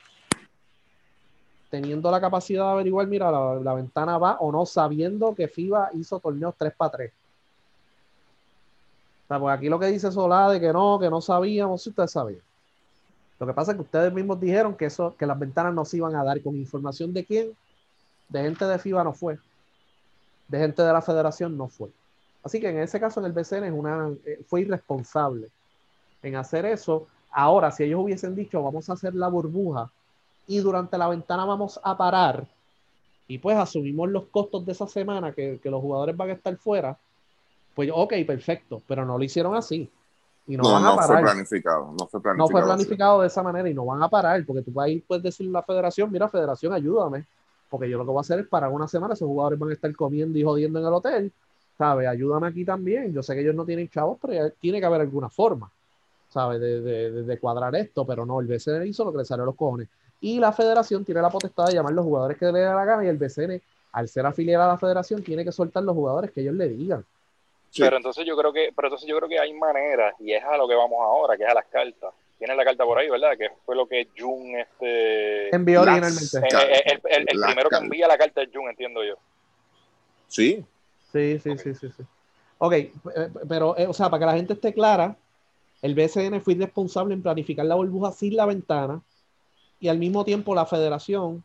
[1.70, 6.20] teniendo la capacidad de averiguar, mira, la, ventana va o no, sabiendo que FIBA hizo
[6.20, 7.12] torneos 3 para 3.
[9.24, 11.90] O sea, pues aquí lo que dice Solá de que no, que no sabíamos, si
[11.92, 12.42] ustedes sabían.
[13.40, 15.98] Lo que pasa es que ustedes mismos dijeron que eso, que las ventanas no se
[15.98, 17.56] iban a dar con información de quién,
[18.28, 19.38] de gente de FIBA no fue,
[20.48, 21.90] de gente de la federación no fue.
[22.44, 25.52] Así que en ese caso en el BCN es una, eh, fue irresponsable
[26.24, 27.08] en hacer eso.
[27.32, 29.90] Ahora, si ellos hubiesen dicho vamos a hacer la burbuja
[30.48, 32.46] y durante la ventana vamos a parar
[33.28, 36.56] y pues asumimos los costos de esa semana que, que los jugadores van a estar
[36.58, 36.98] fuera,
[37.74, 39.90] pues ok, perfecto, pero no lo hicieron así.
[40.48, 41.24] Y no, van a parar.
[41.24, 42.38] Fue planificado, no fue planificado.
[42.38, 45.24] No fue planificado de esa manera y no van a parar, porque tú puedes, puedes
[45.24, 47.26] decirle a la federación, mira, federación, ayúdame,
[47.70, 49.74] porque yo lo que voy a hacer es parar una semana, esos jugadores van a
[49.74, 51.32] estar comiendo y jodiendo en el hotel,
[51.78, 52.08] ¿sabes?
[52.10, 53.14] Ayúdame aquí también.
[53.14, 55.72] Yo sé que ellos no tienen chavos, pero tiene que haber alguna forma,
[56.32, 56.60] ¿sabes?
[56.60, 59.56] De, de, cuadrar esto, pero no, el BCN hizo lo que le salió a los
[59.56, 59.88] cojones.
[60.20, 63.04] Y la federación tiene la potestad de llamar los jugadores que le dé la gana
[63.04, 63.62] y el BCN,
[63.94, 67.06] al ser afiliado a la federación, tiene que soltar los jugadores que ellos le digan.
[67.78, 70.58] Pero entonces yo creo que, pero entonces yo creo que hay maneras, y es a
[70.58, 72.14] lo que vamos ahora, que es a las cartas.
[72.38, 73.38] Tiene la carta por ahí, ¿verdad?
[73.38, 76.38] Que fue lo que Jun este envió originalmente.
[76.38, 79.16] Eh, eh, el, el primero que envía la carta es Jun, entiendo yo.
[80.28, 80.66] Sí,
[81.12, 82.04] Sí, sí, sí, sí, sí.
[82.58, 82.92] Ok, eh,
[83.48, 85.16] pero, eh, o sea, para que la gente esté clara,
[85.82, 89.02] el BCN fue irresponsable en planificar la burbuja sin la ventana
[89.80, 91.44] y al mismo tiempo la federación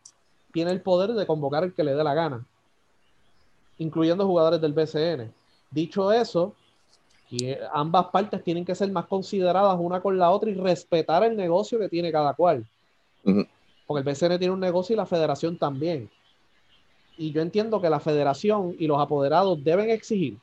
[0.51, 2.45] tiene el poder de convocar el que le dé la gana,
[3.77, 5.31] incluyendo jugadores del BCN.
[5.71, 6.53] Dicho eso,
[7.73, 11.79] ambas partes tienen que ser más consideradas una con la otra y respetar el negocio
[11.79, 12.65] que tiene cada cual.
[13.23, 16.09] Porque el BCN tiene un negocio y la federación también
[17.17, 20.37] y yo entiendo que la federación y los apoderados deben exigir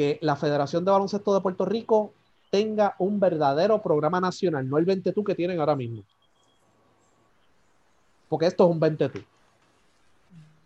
[0.00, 2.14] que la Federación de Baloncesto de Puerto Rico
[2.50, 6.02] tenga un verdadero programa nacional, no el 20 tú que tienen ahora mismo.
[8.26, 9.18] Porque esto es un 20 tú.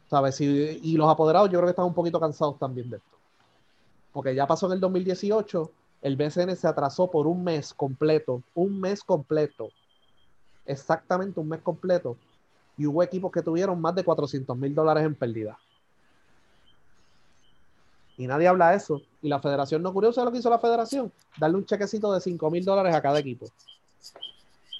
[0.09, 0.41] ¿Sabes?
[0.41, 0.47] Y,
[0.85, 3.17] y los apoderados yo creo que están un poquito cansados también de esto.
[4.13, 5.69] Porque ya pasó en el 2018,
[6.03, 9.71] el BCN se atrasó por un mes completo, un mes completo,
[10.65, 12.17] exactamente un mes completo,
[12.79, 15.59] y hubo equipos que tuvieron más de 400 mil dólares en pérdida.
[18.17, 19.03] Y nadie habla de eso.
[19.23, 22.51] Y la federación no curiosa lo que hizo la federación, darle un chequecito de 5
[22.51, 23.47] mil dólares a cada equipo.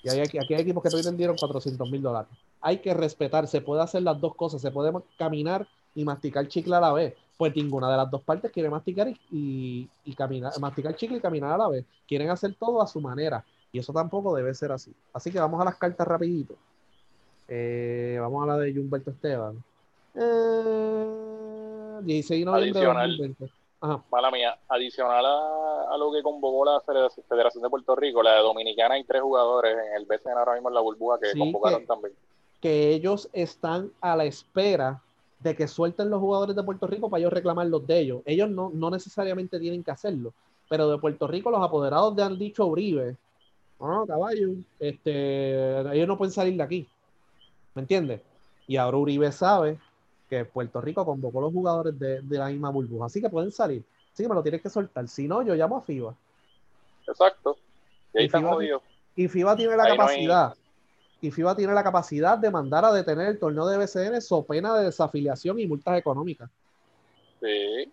[0.03, 2.29] Y aquí, aquí hay equipos que todavía dieron 400 mil dólares.
[2.61, 6.77] Hay que respetar, se puede hacer las dos cosas, se puede caminar y masticar chicle
[6.77, 7.15] a la vez.
[7.37, 11.53] Pues ninguna de las dos partes quiere masticar y, y, caminar, masticar chicle y caminar
[11.53, 11.85] a la vez.
[12.07, 13.45] Quieren hacer todo a su manera.
[13.73, 14.93] Y eso tampoco debe ser así.
[15.13, 16.55] Así que vamos a las cartas rapidito.
[17.49, 19.63] Eh, vamos a la de Humberto Esteban.
[20.15, 21.44] Eh,
[22.05, 23.37] 16 de noviembre adicional,
[24.11, 28.95] Mala mía, adicional a, lo que convocó la Federación de Puerto Rico, la de Dominicana
[28.95, 32.15] hay tres jugadores en el BCN ahora mismo en la burbuja que convocaron también.
[32.63, 35.03] Que ellos están a la espera
[35.41, 38.23] de que suelten los jugadores de Puerto Rico para ellos reclamar los de ellos.
[38.25, 40.33] Ellos no, no necesariamente tienen que hacerlo,
[40.71, 43.19] pero de Puerto Rico los apoderados de han dicho Uribe,
[43.79, 44.49] no, caballo,
[44.81, 46.89] este, ellos no pueden salir de aquí.
[47.75, 48.23] ¿Me entiendes?
[48.67, 49.79] Y ahora Uribe sabe
[50.29, 53.85] que Puerto Rico convocó los jugadores de, la misma burbuja, así que pueden salir.
[54.13, 55.09] Sí, me lo tienes que soltar.
[55.09, 56.15] Si no, yo llamo a FIBA.
[57.07, 57.57] Exacto.
[58.13, 58.31] Y, ahí
[59.17, 60.55] y, FIBA, tiene la capacidad.
[61.21, 64.77] Y FIBA tiene la capacidad de mandar a detener el torneo de BCN so pena
[64.77, 66.51] de desafiliación y multas económicas.
[67.41, 67.91] Sí.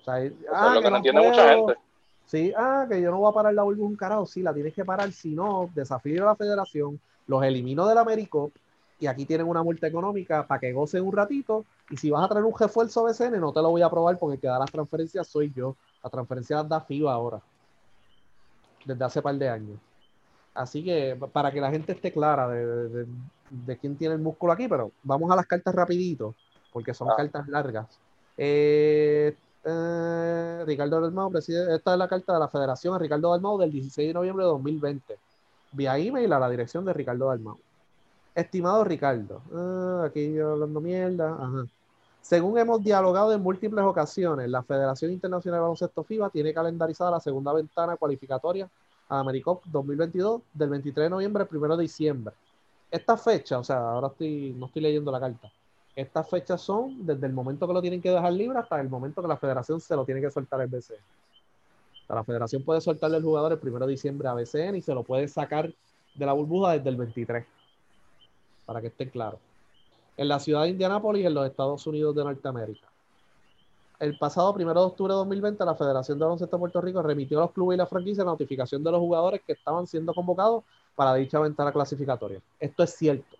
[0.00, 0.14] O sea,
[0.52, 1.74] ah, lo que, no entiende mucha gente.
[2.26, 4.26] Sí, ah, que yo no voy a parar la burbuja un carajo.
[4.26, 5.10] Sí, la tienes que parar.
[5.12, 8.52] Si no, desafío a la federación, los elimino del Americop
[9.00, 11.64] y aquí tienen una multa económica para que gocen un ratito.
[11.88, 14.34] Y si vas a traer un refuerzo BCN, no te lo voy a aprobar porque
[14.34, 15.74] el que da las transferencias soy yo.
[16.04, 17.40] La transferencia las da FIBA ahora.
[18.84, 19.78] desde hace par de años.
[20.52, 23.06] Así que para que la gente esté clara de,
[23.80, 26.34] quién tiene el músculo aquí, pero vamos a las cartas rapidito,
[26.72, 27.14] porque son ah.
[27.16, 27.98] cartas largas.
[28.36, 29.34] Eh,
[29.64, 33.70] eh, Ricardo Dalmau, presidente, esta es la carta de la Federación a Ricardo Dalmau del
[33.70, 35.18] 16 de noviembre de 2020,
[35.72, 37.58] vía email a la dirección de Ricardo Dalmau.
[38.34, 41.36] Estimado Ricardo, ah, aquí yo hablando mierda,
[42.20, 47.20] Según hemos dialogado en múltiples ocasiones, la Federación Internacional de Baloncesto FIBA tiene calendarizada la
[47.20, 48.70] segunda ventana cualificatoria
[49.08, 52.34] a AmeriCup 2022 del 23 de noviembre al 1 de diciembre.
[52.90, 55.50] Esta fecha, o sea, ahora estoy, no estoy leyendo la carta,
[55.96, 59.20] estas fechas son desde el momento que lo tienen que dejar libre hasta el momento
[59.22, 61.02] que la federación se lo tiene que soltar al BCN.
[62.08, 65.02] la federación puede soltarle al jugador el 1 de diciembre a BCN y se lo
[65.02, 65.72] puede sacar
[66.14, 67.44] de la burbuja desde el 23
[68.70, 69.40] para que esté claro.
[70.16, 72.86] En la ciudad de Indianápolis, en los Estados Unidos de Norteamérica.
[73.98, 77.38] El pasado 1 de octubre de 2020, la Federación de Baloncesto de Puerto Rico remitió
[77.38, 80.62] a los clubes y la franquicia la notificación de los jugadores que estaban siendo convocados
[80.94, 82.40] para dicha ventana clasificatoria.
[82.60, 83.36] Esto es cierto.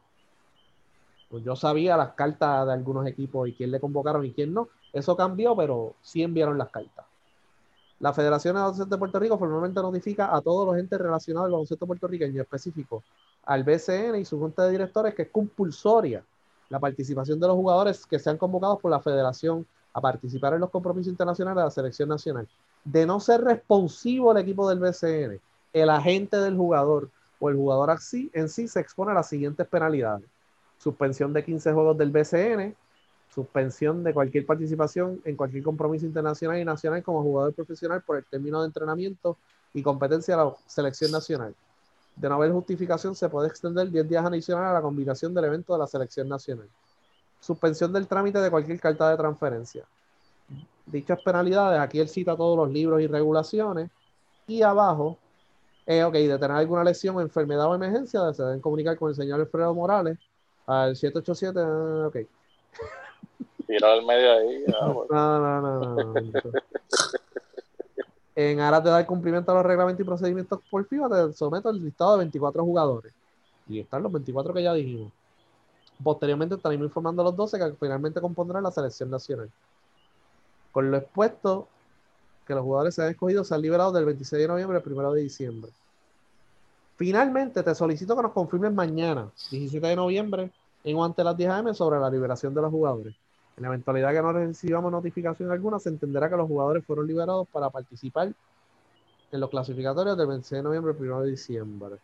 [1.30, 4.66] Pues yo sabía las cartas de algunos equipos y quién le convocaron y quién no.
[4.92, 7.06] Eso cambió, pero sí enviaron las cartas.
[8.00, 11.52] La Federación de Baloncesto de Puerto Rico formalmente notifica a todos los entes relacionados al
[11.52, 13.04] baloncesto puertorriqueño específico
[13.50, 16.22] al BCN y su junta de directores que es compulsoria
[16.68, 20.70] la participación de los jugadores que sean convocados por la federación a participar en los
[20.70, 22.48] compromisos internacionales de la selección nacional.
[22.84, 25.40] De no ser responsivo el equipo del BCN,
[25.72, 27.10] el agente del jugador
[27.40, 27.98] o el jugador
[28.32, 30.28] en sí se expone a las siguientes penalidades.
[30.78, 32.76] Suspensión de 15 juegos del BCN,
[33.34, 38.24] suspensión de cualquier participación en cualquier compromiso internacional y nacional como jugador profesional por el
[38.26, 39.36] término de entrenamiento
[39.74, 41.52] y competencia de la selección nacional
[42.20, 45.72] de no haber justificación, se puede extender 10 días adicionales a la combinación del evento
[45.72, 46.68] de la selección nacional.
[47.40, 49.85] Suspensión del trámite de cualquier carta de transferencia.
[50.85, 53.90] Dichas penalidades, aquí él cita todos los libros y regulaciones.
[54.46, 55.16] Y abajo,
[55.87, 59.40] eh, ok, de tener alguna lesión, enfermedad o emergencia, se deben comunicar con el señor
[59.40, 60.18] Alfredo Morales
[60.66, 61.59] al 787.
[61.59, 62.16] Ah, ok.
[63.66, 64.64] Tira al medio ahí.
[64.68, 65.94] no, no, no.
[65.94, 66.14] no
[68.40, 71.83] en aras de dar cumplimiento a los reglamentos y procedimientos por FIBA, te someto al
[71.83, 73.12] listado de 24 jugadores.
[73.68, 75.12] Y están los 24 que ya dijimos.
[76.03, 79.50] Posteriormente estaremos informando a los 12 que finalmente compondrán la selección nacional.
[80.72, 81.68] Con lo expuesto,
[82.46, 85.12] que los jugadores se han escogido se han liberado del 26 de noviembre al 1
[85.12, 85.70] de diciembre.
[86.96, 90.50] Finalmente, te solicito que nos confirmes mañana, 17 de noviembre,
[90.85, 93.14] en o ante las 10 am, sobre la liberación de los jugadores.
[93.61, 97.46] En la eventualidad que no recibamos notificación alguna, se entenderá que los jugadores fueron liberados
[97.46, 98.33] para participar
[99.33, 101.96] en los clasificatorios del 26 de noviembre y 1 de diciembre.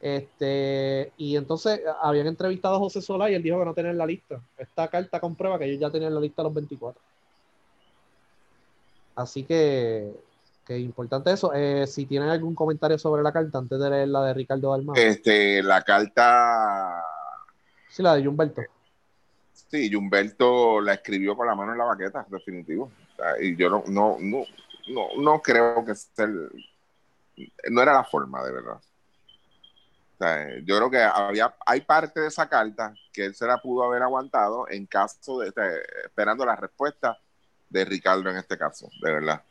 [0.00, 4.04] Este, y entonces habían entrevistado a José Solá y él dijo que no tenía la
[4.04, 4.40] lista.
[4.58, 7.00] Esta carta comprueba que ellos ya tenían la lista los 24.
[9.14, 10.12] Así que,
[10.66, 11.52] que importante eso.
[11.54, 14.96] Eh, si tienen algún comentario sobre la carta antes de leer la de Ricardo Dalmau.
[14.96, 17.00] Este, la carta.
[17.90, 18.62] Sí, la de Humberto.
[19.68, 22.90] Sí, Humberto la escribió con la mano en la baqueta, definitivo.
[23.40, 24.44] y yo no, no, no,
[24.88, 26.28] no, no creo que sea
[27.70, 28.80] no era la forma, de verdad.
[30.64, 34.02] yo creo que había, hay parte de esa carta que él se la pudo haber
[34.02, 35.52] aguantado en caso de,
[36.04, 37.18] esperando la respuesta
[37.68, 39.42] de Ricardo en este caso, de verdad.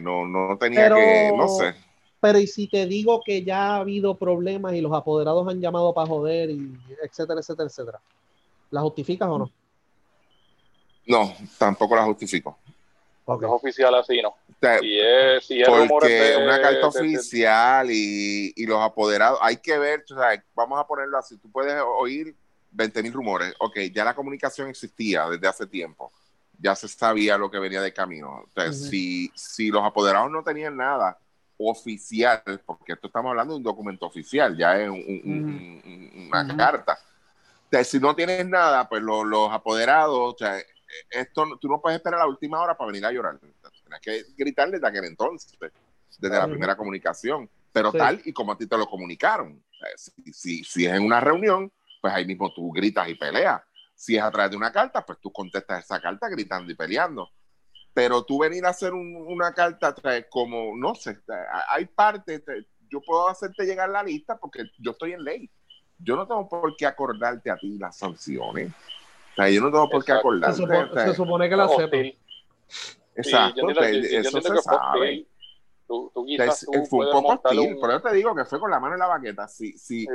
[0.00, 1.74] no, no tenía que, no sé.
[2.20, 5.92] Pero y si te digo que ya ha habido problemas y los apoderados han llamado
[5.92, 8.00] para joder y etcétera, etcétera, etcétera.
[8.72, 9.52] ¿La justificas o no?
[11.06, 12.58] No, tampoco la justifico.
[13.24, 14.34] Porque es oficial así, ¿no?
[14.80, 20.04] si es, si es porque una carta oficial y, y, los apoderados, hay que ver,
[20.10, 22.34] o sea, vamos a ponerlo así, tú puedes oír
[22.70, 26.12] 20 mil rumores, ok, ya la comunicación existía desde hace tiempo,
[26.58, 28.44] ya se sabía lo que venía de camino.
[28.46, 31.18] Entonces, si, si los apoderados no tenían nada
[31.58, 36.98] oficial, porque esto estamos hablando de un documento oficial, ya es una carta
[37.84, 40.58] si no tienes nada, pues los apoderados, o sea,
[41.10, 43.38] esto, tú no puedes esperar a la última hora para venir a llorar.
[43.38, 45.56] Tienes que gritar desde aquel entonces,
[46.18, 49.62] desde la primera comunicación, pero tal y como a ti te lo comunicaron.
[50.32, 53.62] si, si, es en una reunión, pues ahí mismo tú gritas y peleas.
[53.94, 57.30] Si es a través de una carta, pues tú contestas esa carta gritando y peleando.
[57.94, 59.94] Pero tú venir a hacer una carta
[60.28, 61.18] como, no sé,
[61.68, 62.42] hay partes,
[62.88, 65.50] yo puedo hacerte llegar la lista porque yo estoy en ley
[66.02, 68.70] yo no tengo por qué acordarte a ti las sanciones.
[69.32, 70.56] O sea, yo no tengo por qué acordarte.
[71.04, 71.96] Se supone, que la sepa.
[73.14, 75.26] Exacto, eso se sabe.
[75.86, 76.24] Tú, tú
[76.88, 79.08] fue un poco hostil, por eso te digo que fue con la mano en la
[79.08, 79.46] baqueta.
[79.46, 80.06] Si, si,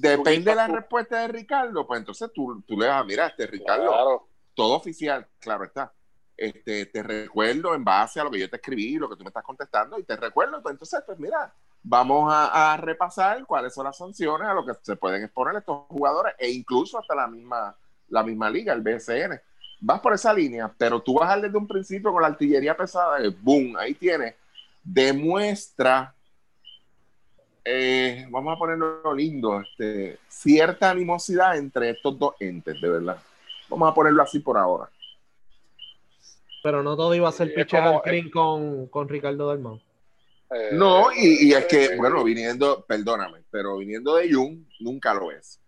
[0.00, 3.46] depende de la respuesta de Ricardo, pues entonces tú, tú le vas a mirar, este
[3.46, 5.92] Ricardo, todo oficial, claro está.
[6.36, 9.28] Este, te recuerdo en base a lo que yo te escribí, lo que tú me
[9.28, 13.96] estás contestando, y te recuerdo, pues entonces, pues mira, vamos a, repasar cuáles son las
[13.96, 17.74] sanciones a lo que se pueden exponer estos jugadores e incluso hasta la misma,
[18.08, 19.40] la misma liga, el BSN.
[19.80, 23.76] Vas por esa línea, pero tú vas desde un principio con la artillería pesada, boom,
[23.76, 24.34] ahí tienes,
[24.82, 26.14] demuestra,
[27.64, 33.18] eh, vamos a ponerlo lindo, este, cierta animosidad entre estos dos entes, de verdad.
[33.68, 34.88] Vamos a ponerlo así por ahora.
[36.62, 38.00] Pero no todo iba a ser pitcher al
[38.32, 39.80] con, con Ricardo Dalmau.
[40.50, 45.60] Eh, no, y, es que, bueno, viniendo, perdóname, pero viniendo de Jung, nunca lo es.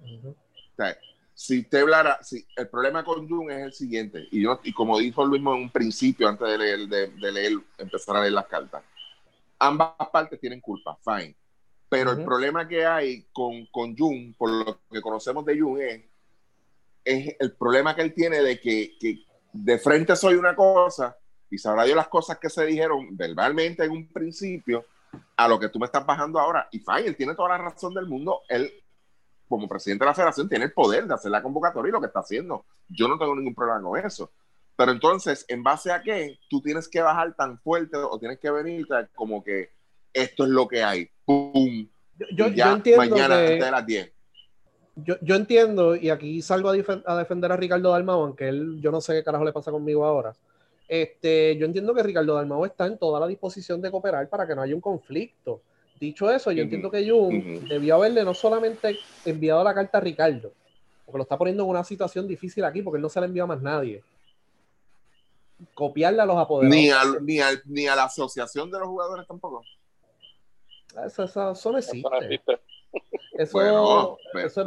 [0.00, 0.34] o
[0.76, 0.96] sea,
[1.34, 4.98] si te hablara, si, el problema con Jung es el siguiente, y, yo, y como
[4.98, 8.82] dijo Luis en un principio, antes de leer, de, leer, empezar a leer las cartas,
[9.58, 11.36] ambas partes tienen culpa, fine.
[11.86, 16.02] Pero el problema que hay con, con Jung, por lo que conocemos de Jung, es,
[17.04, 19.18] es el problema que él tiene de que, que
[19.52, 21.16] de frente soy una cosa
[21.54, 24.84] y sabrá yo las cosas que se dijeron verbalmente en un principio
[25.36, 26.68] a lo que tú me estás bajando ahora.
[26.72, 28.40] Y fine, él tiene toda la razón del mundo.
[28.48, 28.72] Él,
[29.48, 32.08] como presidente de la federación, tiene el poder de hacer la convocatoria y lo que
[32.08, 32.64] está haciendo.
[32.88, 34.32] Yo no tengo ningún problema con eso.
[34.76, 38.50] Pero entonces, ¿en base a qué tú tienes que bajar tan fuerte o tienes que
[38.50, 39.70] venir como que
[40.12, 41.08] esto es lo que hay?
[41.24, 41.88] ¡Pum!
[42.32, 44.12] Yo, entiendo mañana de las 10.
[44.96, 46.74] Yo, yo, entiendo, y aquí salgo a,
[47.06, 50.04] a, defender a Ricardo Dalmau, aunque él, yo no sé qué carajo le pasa conmigo
[50.04, 50.32] ahora.
[50.86, 54.54] Este, yo entiendo que Ricardo Dalmau está en toda la disposición de cooperar para que
[54.54, 55.62] no haya un conflicto.
[55.98, 60.52] Dicho eso, yo entiendo que Jun debió haberle no solamente enviado la carta a Ricardo,
[61.06, 63.44] porque lo está poniendo en una situación difícil aquí, porque él no se la envió
[63.44, 64.02] a más nadie.
[65.72, 67.22] Copiarle a los apoderados.
[67.22, 69.62] Ni, ni, ni a la asociación de los jugadores tampoco.
[71.06, 72.08] Eso, eso, eso no existe.
[72.30, 72.60] Eso,
[73.52, 74.60] bueno, pero, ese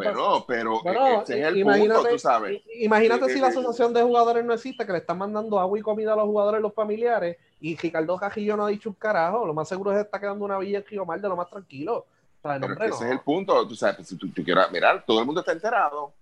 [1.40, 2.62] es el imagínate, punto, tú sabes.
[2.80, 6.14] Imagínate si la asociación de jugadores no existe, que le están mandando agua y comida
[6.14, 9.46] a los jugadores, los familiares, y Ricardo Cajillo no ha dicho un carajo.
[9.46, 12.06] Lo más seguro es que está quedando una villa en mal de lo más tranquilo.
[12.42, 15.54] pero ese es el punto, tú sabes, si tú, quieras mirar, todo el mundo está
[15.54, 16.14] enterado.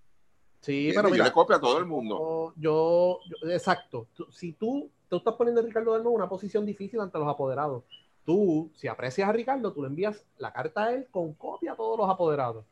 [0.62, 2.54] Sí, pero mira, yo le copio a todo el mundo.
[2.56, 4.08] Yo, exacto.
[4.32, 7.84] Si tú, tú estás poniendo a Ricardo Dalmo en una posición difícil ante los apoderados,
[8.26, 11.76] tú, si aprecias a Ricardo, tú le envías la carta a él con copia a
[11.76, 12.66] todos los apoderados.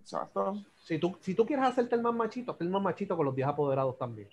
[0.00, 0.56] Exacto.
[0.84, 3.36] Si tú, si tú quieres hacerte el más machito, hazte el más machito con los
[3.36, 4.28] 10 apoderados también.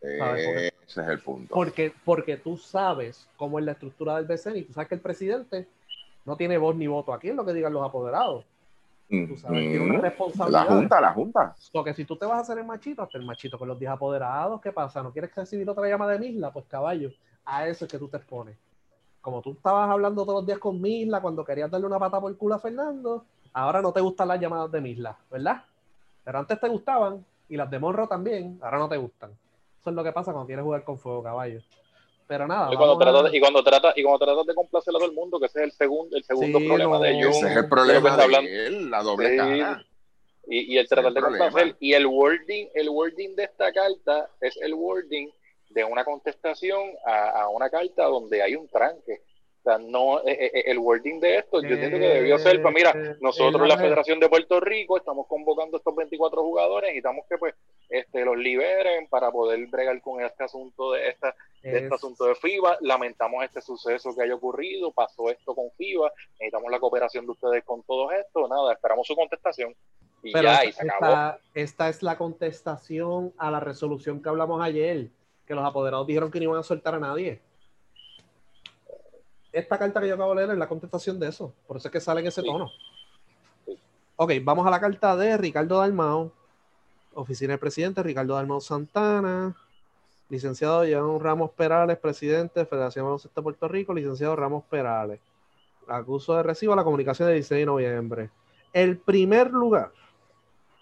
[0.00, 1.52] ese es el punto.
[1.52, 5.00] Porque, porque tú sabes cómo es la estructura del BCN y tú sabes que el
[5.00, 5.66] presidente
[6.24, 8.44] no tiene voz ni voto aquí en lo que digan los apoderados.
[9.08, 10.68] Tú sabes, tiene una responsabilidad.
[10.68, 11.56] La Junta, la Junta.
[11.72, 13.90] Porque si tú te vas a hacer el machito, hasta el machito con los 10
[13.90, 15.02] apoderados, ¿qué pasa?
[15.02, 16.52] ¿No quieres recibir otra llama de Misla?
[16.52, 17.10] Pues caballo,
[17.44, 18.56] a eso es que tú te expones
[19.20, 22.30] como tú estabas hablando todos los días con Misla cuando querías darle una pata por
[22.30, 25.64] el culo a Fernando, ahora no te gustan las llamadas de Misla, ¿verdad?
[26.24, 29.32] Pero antes te gustaban y las de Monro también, ahora no te gustan.
[29.80, 31.60] Eso es lo que pasa cuando quieres jugar con fuego, caballo.
[32.26, 32.72] Pero nada.
[32.72, 35.40] Y cuando, tratas, y cuando tratas y cuando tratas de complacer a todo el mundo,
[35.40, 37.36] que ese es el segundo, el segundo problema de ellos.
[37.36, 39.84] Ese es el problema de él, la doble cara.
[40.46, 41.76] Y, y el tratar de complacer.
[41.80, 45.28] Y el wording, el wording de esta carta es el wording
[45.70, 49.22] de una contestación a, una carta donde hay un tranque.
[49.60, 52.62] O sea, no, eh, eh, eh, el wording de esto, yo entiendo que debió ser,
[52.62, 57.36] pues mira, nosotros la Federación de Puerto Rico estamos convocando estos 24 jugadores, necesitamos que
[57.36, 57.54] pues
[57.90, 62.36] este, los liberen para poder bregar con este asunto de, esta, de este asunto de
[62.36, 62.78] FIBA.
[62.80, 67.62] Lamentamos este suceso que haya ocurrido, pasó esto con FIBA, necesitamos la cooperación de ustedes
[67.62, 69.74] con todo esto, nada, esperamos su contestación.
[70.22, 71.38] Y ya, y se acabó.
[71.52, 75.08] esta es la contestación a la resolución que hablamos ayer
[75.50, 77.40] que los apoderados dijeron que no iban a soltar a nadie.
[79.50, 81.52] Esta carta que yo acabo de leer es la contestación de eso.
[81.66, 82.70] Por eso es que sale en ese tono.
[84.14, 86.30] Ok, vamos a la carta de Ricardo Dalmao,
[87.14, 89.56] oficina del presidente, Ricardo Dalmao Santana,
[90.28, 95.18] licenciado Jean Ramos Perales, presidente de Federación de Baloncesto de Puerto Rico, licenciado Ramos Perales.
[95.88, 98.30] Acuso de recibo a la comunicación de 16 de noviembre.
[98.72, 99.90] El primer lugar,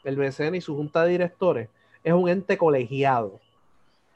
[0.05, 1.71] el BCN y su junta de directores,
[2.05, 3.41] es un ente colegiado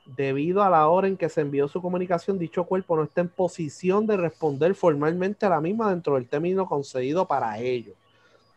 [0.05, 3.29] Debido a la hora en que se envió su comunicación, dicho cuerpo no está en
[3.29, 7.95] posición de responder formalmente a la misma dentro del término concedido para ello.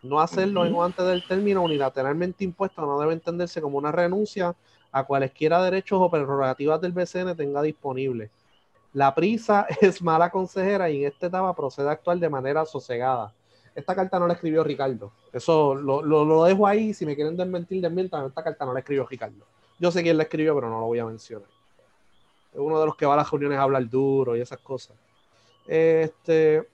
[0.01, 4.55] No hacerlo en antes del término unilateralmente impuesto no debe entenderse como una renuncia
[4.91, 8.29] a cualesquiera derechos o prerrogativas del BCN tenga disponible.
[8.93, 13.33] La prisa es mala consejera y en esta etapa procede a actuar de manera sosegada.
[13.75, 15.11] Esta carta no la escribió Ricardo.
[15.33, 16.93] Eso lo, lo, dejo ahí.
[16.93, 18.25] Si me quieren desmentir, desmientan.
[18.25, 19.45] Esta carta no la escribió Ricardo.
[19.79, 21.49] Yo sé quién la escribió, pero no lo voy a mencionar.
[22.53, 24.95] Es uno de los que va a las reuniones a hablar duro y esas cosas.
[25.67, 26.67] Este,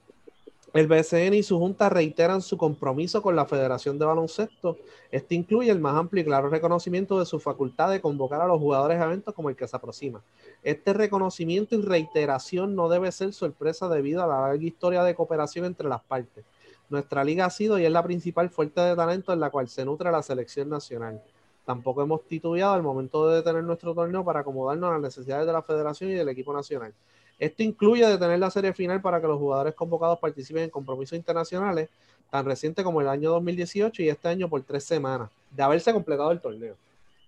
[0.73, 4.77] El BCN y su junta reiteran su compromiso con la Federación de Baloncesto.
[5.09, 8.59] Este incluye el más amplio y claro reconocimiento de su facultad de convocar a los
[8.59, 10.23] jugadores a eventos como el que se aproxima.
[10.61, 15.65] Este reconocimiento y reiteración no debe ser sorpresa debido a la larga historia de cooperación
[15.65, 16.45] entre las partes.
[16.89, 19.83] Nuestra liga ha sido y es la principal fuente de talento en la cual se
[19.83, 21.21] nutre la selección nacional.
[21.65, 25.53] Tampoco hemos titubeado al momento de detener nuestro torneo para acomodarnos a las necesidades de
[25.53, 26.93] la federación y del equipo nacional.
[27.37, 31.89] Esto incluye detener la serie final para que los jugadores convocados participen en compromisos internacionales
[32.29, 36.31] tan recientes como el año 2018 y este año por tres semanas de haberse completado
[36.31, 36.75] el torneo.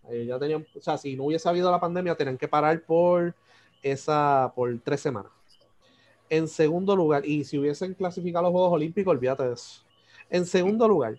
[0.09, 3.33] Eh, ya tenían, o sea, si no hubiese habido la pandemia, tenían que parar por
[3.81, 5.31] esa, por tres semanas.
[6.29, 9.83] En segundo lugar, y si hubiesen clasificado los Juegos Olímpicos, olvídate de eso.
[10.29, 11.15] En segundo lugar,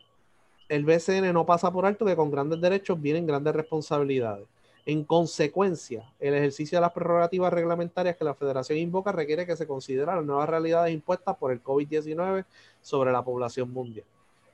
[0.69, 4.47] el BCN no pasa por alto que con grandes derechos vienen grandes responsabilidades.
[4.87, 9.67] En consecuencia, el ejercicio de las prerrogativas reglamentarias que la Federación invoca requiere que se
[9.67, 12.45] consideren las nuevas realidades impuestas por el COVID-19
[12.83, 14.07] sobre la población mundial.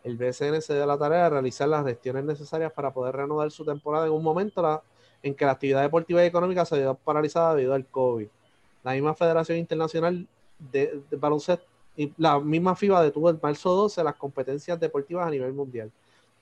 [0.04, 3.64] El BCN se da la tarea de realizar las gestiones necesarias para poder reanudar su
[3.64, 4.82] temporada en un momento
[5.22, 8.28] en que la actividad deportiva y económica se vio paralizada debido al COVID.
[8.82, 10.26] La misma Federación Internacional
[10.58, 11.69] de, de Baloncesto
[12.16, 15.90] la misma FIBA detuvo el marzo 12 las competencias deportivas a nivel mundial.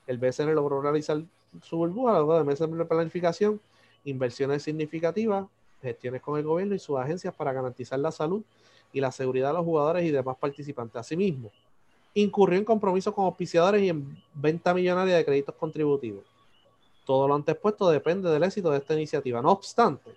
[0.07, 1.21] El BCN logró realizar
[1.61, 3.59] su burbuja luego de meses de planificación
[4.05, 5.47] inversiones significativas,
[5.81, 8.41] gestiones con el gobierno y sus agencias para garantizar la salud
[8.91, 10.99] y la seguridad de los jugadores y demás participantes.
[10.99, 11.51] Asimismo,
[12.13, 16.23] incurrió en compromisos con auspiciadores y en venta millonaria de créditos contributivos.
[17.05, 19.41] Todo lo antes expuesto depende del éxito de esta iniciativa.
[19.41, 20.11] No obstante,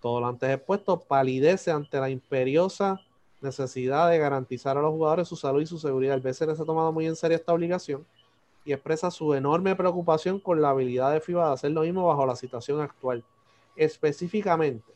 [0.00, 3.00] todo lo antes expuesto palidece ante la imperiosa
[3.40, 6.14] necesidad de garantizar a los jugadores su salud y su seguridad.
[6.14, 8.06] El BCN se ha tomado muy en serio esta obligación
[8.64, 12.26] y expresa su enorme preocupación con la habilidad de FIBA de hacer lo mismo bajo
[12.26, 13.24] la situación actual.
[13.76, 14.92] Específicamente,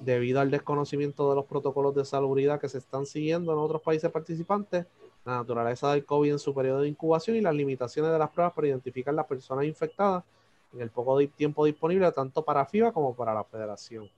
[0.00, 4.10] debido al desconocimiento de los protocolos de salubridad que se están siguiendo en otros países
[4.10, 4.86] participantes,
[5.24, 8.52] la naturaleza del COVID en su periodo de incubación y las limitaciones de las pruebas
[8.54, 10.24] para identificar las personas infectadas
[10.72, 14.08] en el poco tiempo disponible tanto para FIBA como para la federación.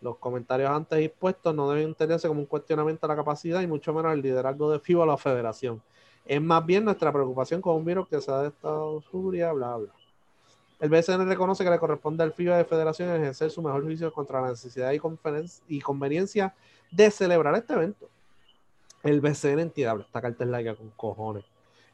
[0.00, 3.92] Los comentarios antes expuestos no deben entenderse como un cuestionamiento a la capacidad y mucho
[3.92, 5.82] menos el liderazgo de FIBA o la federación.
[6.24, 9.92] Es más bien nuestra preocupación con un virus que se ha estado suria, bla, bla.
[10.80, 14.40] El BCN reconoce que le corresponde al FIBA de Federación ejercer su mejor juicio contra
[14.40, 15.00] la necesidad y,
[15.68, 16.54] y conveniencia
[16.90, 18.08] de celebrar este evento.
[19.02, 21.44] El BCN entiende, esta carta es larga con cojones.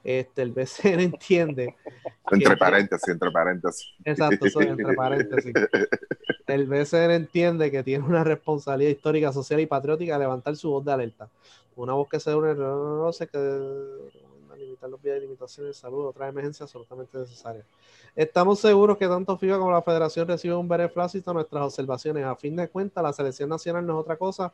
[0.04, 1.74] Este, el BCN entiende.
[2.30, 3.92] entre paréntesis, entre paréntesis.
[4.04, 5.52] Exacto, soy entre paréntesis.
[6.47, 10.84] El BCN entiende que tiene una responsabilidad histórica, social y patriótica de levantar su voz
[10.84, 11.28] de alerta.
[11.74, 13.38] Una voz que se une, no sé, que
[14.57, 17.64] limitar los vías de limitaciones de salud, otra emergencia absolutamente necesaria.
[18.14, 22.24] Estamos seguros que tanto FIBA como la Federación reciben un beneplácito a nuestras observaciones.
[22.24, 24.53] A fin de cuentas, la selección nacional no es otra cosa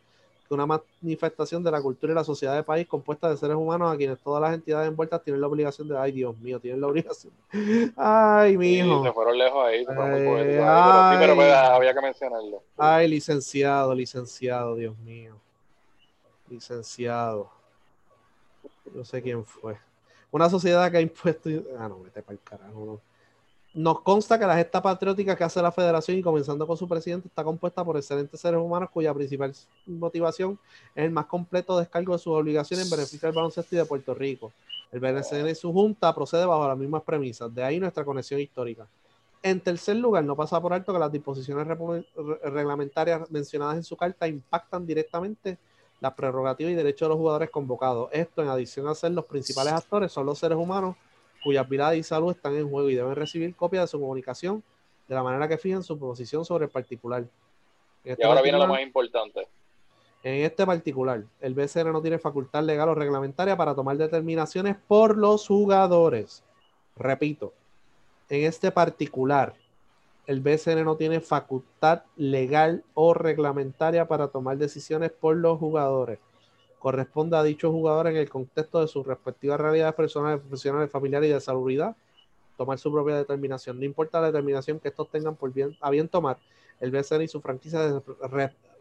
[0.53, 3.93] que una manifestación de la cultura y la sociedad del país compuesta de seres humanos
[3.93, 6.89] a quienes todas las entidades envueltas tienen la obligación de, ay Dios mío, tienen la
[6.89, 7.33] obligación.
[7.97, 9.03] Ay, mi hijo.
[9.03, 12.63] se fueron lejos ahí, se fueron muy eh, Pero, sí, pero pues, había que mencionarlo.
[12.77, 15.37] Ay, licenciado, licenciado, Dios mío.
[16.49, 17.51] Licenciado.
[18.95, 19.79] No sé quién fue.
[20.31, 21.49] Una sociedad que ha impuesto.
[21.79, 23.12] Ah, no, vete para el carajo, no.
[23.75, 27.29] Nos consta que la gesta patriótica que hace la federación y comenzando con su presidente
[27.29, 29.55] está compuesta por excelentes seres humanos cuya principal
[29.87, 30.59] motivación
[30.95, 34.13] es el más completo descargo de sus obligaciones en beneficio del baloncesto y de Puerto
[34.13, 34.53] Rico.
[34.93, 38.87] El BNCN y su junta procede bajo las mismas premisas, de ahí nuestra conexión histórica.
[39.43, 41.67] En tercer lugar, no pasa por alto que las disposiciones
[42.45, 45.57] reglamentarias mencionadas en su carta impactan directamente
[45.99, 48.11] las prerrogativas y derechos de los jugadores convocados.
[48.13, 50.95] Esto, en adición a ser los principales actores, son los seres humanos
[51.43, 54.63] cuyas vidas y salud están en juego y deben recibir copia de su comunicación
[55.09, 57.25] de la manera que fijan su posición sobre el particular.
[58.05, 59.47] Este y ahora viene lo más importante.
[60.23, 65.19] En este particular, el BCN no tiene facultad legal o reglamentaria para tomar determinaciones por
[65.19, 66.45] los jugadores.
[66.97, 67.53] Repito,
[68.29, 69.55] en este particular,
[70.27, 76.21] el BCN no tiene facultad legal o reglamentaria para tomar decisiones por los jugadores.
[76.83, 81.33] Corresponde a dichos jugadores en el contexto de sus respectivas realidades personales, profesionales, familiares y
[81.33, 81.95] de salubridad
[82.57, 83.79] tomar su propia determinación.
[83.79, 86.39] No importa la determinación que estos tengan por bien, a bien tomar,
[86.81, 88.03] el BCN y su franquicia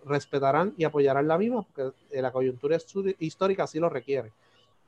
[0.04, 2.76] respetarán y apoyarán la misma porque la coyuntura
[3.20, 4.32] histórica así lo requiere.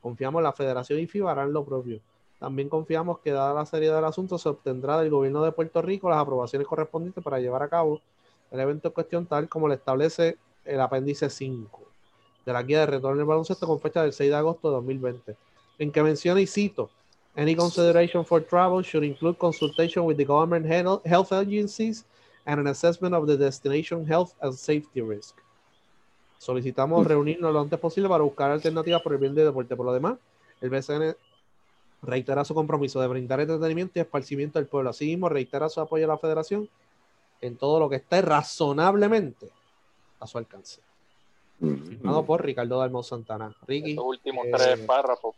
[0.00, 2.00] Confiamos en la Federación y FIBA harán lo propio.
[2.40, 6.10] También confiamos que, dada la seriedad del asunto, se obtendrá del gobierno de Puerto Rico
[6.10, 8.00] las aprobaciones correspondientes para llevar a cabo
[8.50, 11.83] el evento en cuestión, tal como le establece el apéndice 5
[12.44, 15.36] de la guía de retorno del baloncesto con fecha del 6 de agosto de 2020,
[15.78, 16.90] en que menciona y cito:
[17.36, 22.04] Any consideration for travel should include consultation with the government health agencies
[22.44, 25.36] and an assessment of the destination health and safety risk.
[26.38, 29.74] Solicitamos reunirnos lo antes posible para buscar alternativas por el bien de deporte.
[29.74, 30.18] Por lo demás,
[30.60, 31.16] el BCN
[32.02, 34.90] reitera su compromiso de brindar entretenimiento y esparcimiento al pueblo.
[34.90, 36.68] Asimismo, reitera su apoyo a la federación
[37.40, 39.50] en todo lo que esté razonablemente
[40.20, 40.80] a su alcance.
[41.58, 43.54] Firmado por Ricardo Dalmau Santana.
[43.66, 43.94] Ricky.
[43.94, 45.34] Los últimos tres eh, párrafos.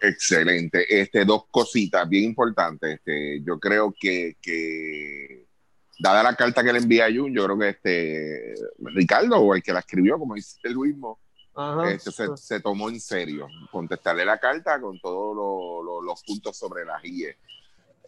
[0.00, 1.00] Excelente.
[1.00, 2.98] Este, dos cositas bien importantes.
[2.98, 5.46] Este, yo creo que, que
[5.98, 9.62] dada la carta que le envía a Jun, yo creo que este Ricardo o el
[9.62, 11.18] que la escribió, como dice el mismo,
[11.86, 15.36] este, se, tomó en serio contestarle la carta con todos
[16.04, 17.36] los puntos sobre las IE.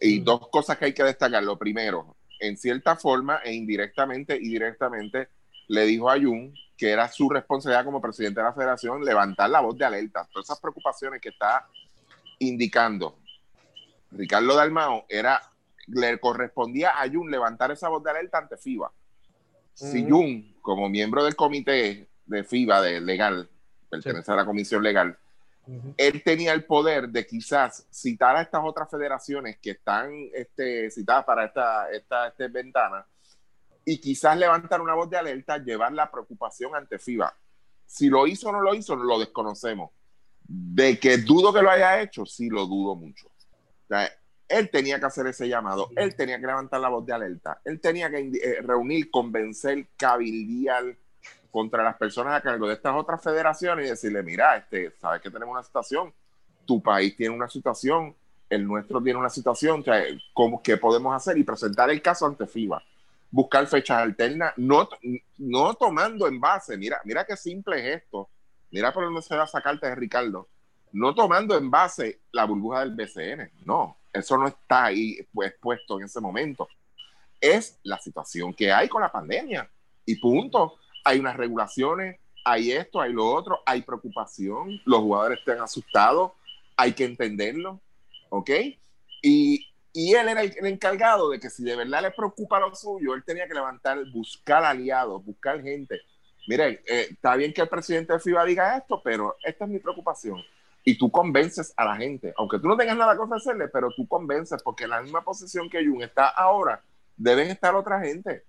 [0.01, 1.43] Y dos cosas que hay que destacar.
[1.43, 5.29] Lo primero, en cierta forma e indirectamente y directamente
[5.67, 9.61] le dijo a Jun que era su responsabilidad como presidente de la federación levantar la
[9.61, 10.27] voz de alerta.
[10.29, 11.65] Todas esas preocupaciones que está
[12.39, 13.19] indicando
[14.11, 15.41] Ricardo Dalmao era
[15.87, 18.91] le correspondía a Jun levantar esa voz de alerta ante FIBA.
[19.73, 23.49] Si Jun, como miembro del comité de FIBA de legal,
[23.89, 25.17] pertenece a la comisión legal,
[25.95, 31.23] él tenía el poder de quizás citar a estas otras federaciones que están este, citadas
[31.23, 33.05] para esta, esta, esta ventana
[33.85, 37.35] y quizás levantar una voz de alerta, llevar la preocupación ante FIBA.
[37.85, 39.91] Si lo hizo o no lo hizo, lo desconocemos.
[40.45, 43.27] De que dudo que lo haya hecho, sí lo dudo mucho.
[44.47, 47.79] él tenía que hacer ese llamado, él tenía que levantar la voz de alerta, él
[47.79, 50.95] tenía que eh, reunir, convencer, cabildear
[51.49, 55.31] contra las personas a cargo de estas otras federaciones y decirle, mira, este, sabes que
[55.31, 56.13] tenemos una situación,
[56.65, 58.15] tu país tiene una situación,
[58.49, 59.83] el nuestro tiene una situación,
[60.33, 61.37] ¿cómo, ¿qué podemos hacer?
[61.37, 62.83] Y presentar el caso ante FIBA
[63.33, 64.87] buscar fechas alternas, no,
[65.39, 68.29] no tomando en base, mira, mira qué simple es esto,
[68.69, 70.47] mira por dónde se va a sacarte de Ricardo,
[70.91, 75.97] no tomando en base la burbuja del BCN, no, eso no está ahí pues, puesto
[75.97, 76.69] en ese momento.
[77.41, 79.67] Es la situación que hay con la pandemia
[80.05, 80.75] y punto.
[81.03, 86.33] Hay unas regulaciones, hay esto, hay lo otro, hay preocupación, los jugadores están asustados,
[86.77, 87.81] hay que entenderlo,
[88.29, 88.51] ¿ok?
[89.23, 89.62] Y,
[89.93, 93.23] y él era el, encargado de que si de verdad le preocupa lo suyo, él
[93.23, 96.01] tenía que levantar, buscar aliados, buscar gente.
[96.47, 99.77] Mire, eh, está bien que el presidente de FIBA diga esto, pero esta es mi
[99.79, 100.41] preocupación.
[100.83, 104.07] Y tú convences a la gente, aunque tú no tengas nada que ofrecerle, pero tú
[104.07, 106.81] convences, porque en la misma posición que Jun está ahora,
[107.15, 108.43] deben estar otra gente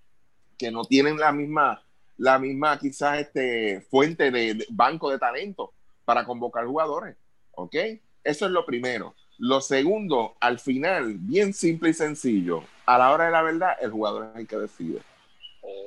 [0.59, 1.85] que no tienen la misma,
[2.17, 5.75] la misma quizás este, fuente de banco de talento
[6.07, 7.17] para convocar jugadores.
[7.53, 7.77] ¿Ok?
[8.25, 9.15] Eso es lo primero.
[9.39, 13.91] Lo segundo, al final, bien simple y sencillo, a la hora de la verdad, el
[13.91, 15.03] jugador es el que decide.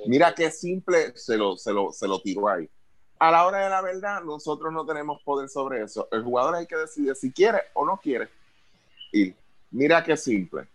[0.07, 2.69] Mira qué simple se lo, se lo, se lo tiró ahí.
[3.19, 6.07] A la hora de la verdad, nosotros no tenemos poder sobre eso.
[6.11, 8.29] El jugador es el que decide si quiere o no quiere.
[9.11, 9.33] Y
[9.71, 10.67] mira qué simple.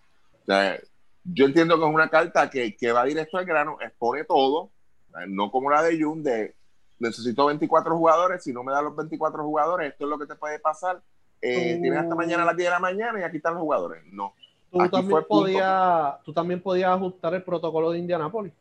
[1.24, 4.70] yo entiendo que es una carta que, que va directo al grano, expone todo,
[5.28, 6.54] no como la de Jun de
[6.98, 10.36] necesito 24 jugadores, si no me da los 24 jugadores, esto es lo que te
[10.36, 11.02] puede pasar
[11.43, 14.05] eh, tienes hasta mañana a las 10 de la mañana y aquí están los jugadores.
[14.07, 14.34] No.
[14.70, 18.53] Tú también, podías, tú también podías ajustar el protocolo de Indianapolis.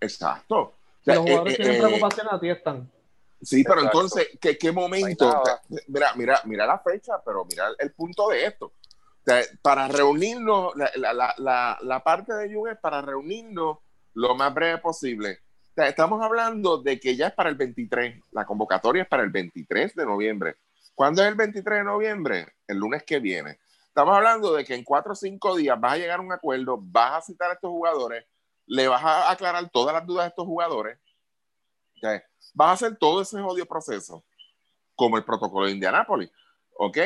[0.00, 0.72] Exacto.
[1.04, 2.90] los jugadores eh, tienen eh, preocupación, a ti están.
[3.42, 5.42] Sí, pero entonces, ¿qué, qué momento?
[5.86, 8.72] Mira, mira, mira la fecha, pero mira el punto de esto.
[9.62, 13.78] para reunirnos, la, la, la, la, parte de Jun es para reunirnos
[14.14, 15.38] lo más breve posible.
[15.76, 19.94] estamos hablando de que ya es para el 23, la convocatoria es para el 23
[19.94, 20.56] de noviembre.
[21.00, 22.46] ¿Cuándo es el 23 de noviembre?
[22.68, 23.58] El lunes que viene.
[23.86, 26.76] Estamos hablando de que en cuatro o cinco días vas a llegar a un acuerdo,
[26.78, 28.26] vas a citar a estos jugadores,
[28.66, 30.98] le vas a aclarar todas las dudas a estos jugadores,
[32.52, 34.26] vas a hacer todo ese odio proceso,
[34.94, 36.30] como el protocolo de Indianápolis,
[36.76, 36.98] ¿ok?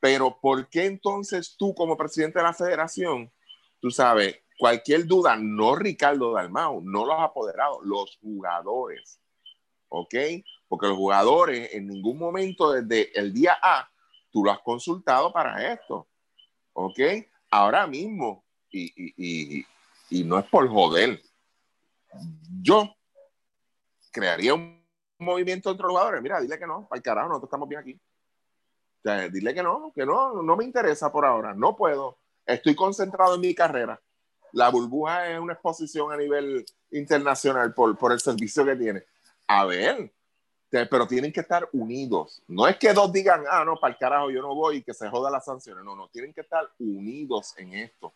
[0.00, 3.32] Pero ¿por qué entonces tú como presidente de la federación,
[3.80, 9.18] tú sabes, cualquier duda, no Ricardo Dalmau, no los apoderados, los jugadores,
[9.88, 10.14] ¿ok?
[10.70, 13.90] Porque los jugadores en ningún momento desde el día A
[14.30, 16.06] tú lo has consultado para esto.
[16.74, 17.00] ¿Ok?
[17.50, 19.66] Ahora mismo, y,
[20.24, 21.20] no es por joder,
[22.62, 22.94] yo
[24.12, 24.80] crearía un
[25.18, 26.22] movimiento entre los jugadores.
[26.22, 28.00] Mira, dile que no, al carajo, nosotros estamos bien aquí.
[29.32, 32.18] dile que no, que no, no me interesa por ahora, no puedo.
[32.46, 34.00] Estoy concentrado en mi carrera.
[34.52, 39.02] La burbuja es una exposición a nivel internacional por, por el servicio que tiene.
[39.48, 40.12] A ver,
[40.70, 42.42] pero tienen que estar unidos.
[42.46, 44.94] No es que dos digan, ah, no, para el carajo, yo no voy y que
[44.94, 45.84] se joda las sanciones.
[45.84, 48.14] No, no, tienen que estar unidos en esto.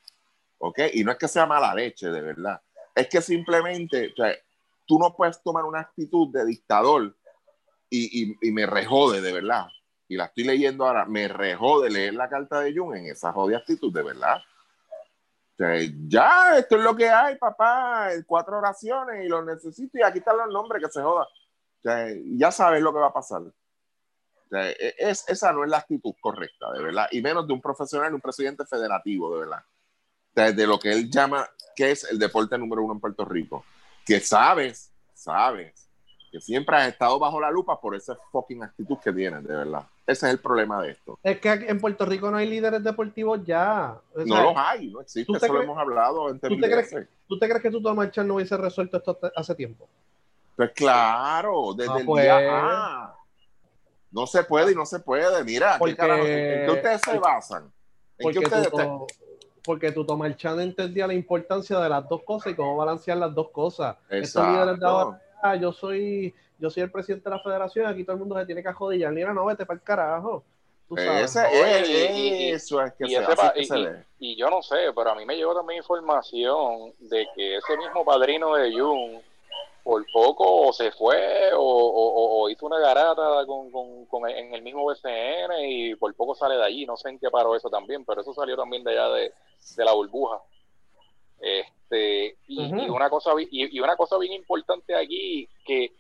[0.58, 0.78] ¿Ok?
[0.92, 2.60] Y no es que sea mala leche, de verdad.
[2.94, 4.36] Es que simplemente, o sea,
[4.86, 7.16] tú no puedes tomar una actitud de dictador
[7.90, 9.66] y, y, me rejode, de verdad.
[10.08, 13.58] Y la estoy leyendo ahora, me rejode leer la carta de Jung en esa jodida
[13.58, 14.36] actitud, de verdad.
[14.36, 15.76] O sea,
[16.06, 20.36] ya, esto es lo que hay, papá, cuatro oraciones y lo necesito y aquí están
[20.36, 21.26] los nombres que se joda
[22.36, 23.42] ya sabes lo que va a pasar.
[24.50, 28.14] E, es, esa no es la actitud correcta, de verdad, y menos de un profesional,
[28.14, 29.64] un presidente federativo, de verdad.
[30.34, 33.64] De, lo que él llama que es el deporte número uno en Puerto Rico.
[34.04, 35.88] Que sabes, sabes,
[36.30, 39.86] que siempre has estado bajo la lupa por esa fucking actitud que tienes, de verdad.
[40.06, 41.18] Ese es el problema de esto.
[41.22, 43.96] Es que en Puerto Rico no hay líderes deportivos ya.
[44.26, 46.94] no los hay, no existe, eso lo hemos hablado en ¿tú te, crees,
[47.28, 49.88] ¿Tú te crees que tú, Marchal, no hubiese resuelto esto hace tiempo?
[50.56, 52.22] Pues claro, desde ah, el pues.
[52.24, 53.14] día
[54.10, 55.42] No se puede y no se puede.
[55.44, 57.72] Mira, porque, ¿en qué ustedes se basan?
[58.18, 59.06] ¿En qué ustedes tú,
[59.64, 63.34] porque tú, Tomás Chan, entendía la importancia de las dos cosas y cómo balancear las
[63.34, 63.96] dos cosas.
[64.10, 64.86] Estos líderes de
[65.42, 68.46] ah, yo soy yo soy el presidente de la federación, aquí todo el mundo se
[68.46, 69.12] tiene que jodillar.
[69.12, 70.44] Mira, no, vete para el carajo.
[70.88, 71.34] Tú sabes.
[71.34, 76.92] eso es que, se, y, yo no sé, pero a mí me llegó también información
[76.98, 79.22] de que ese mismo padrino de Jun
[79.84, 85.94] por poco se fue o, hizo una garata con, con, en el mismo BCN y
[85.94, 86.86] por poco sale de allí.
[86.86, 89.32] No sé en qué paró eso también, pero eso salió también de allá de,
[89.76, 90.40] la burbuja.
[91.38, 95.92] Este, y, una cosa y, una cosa bien importante aquí que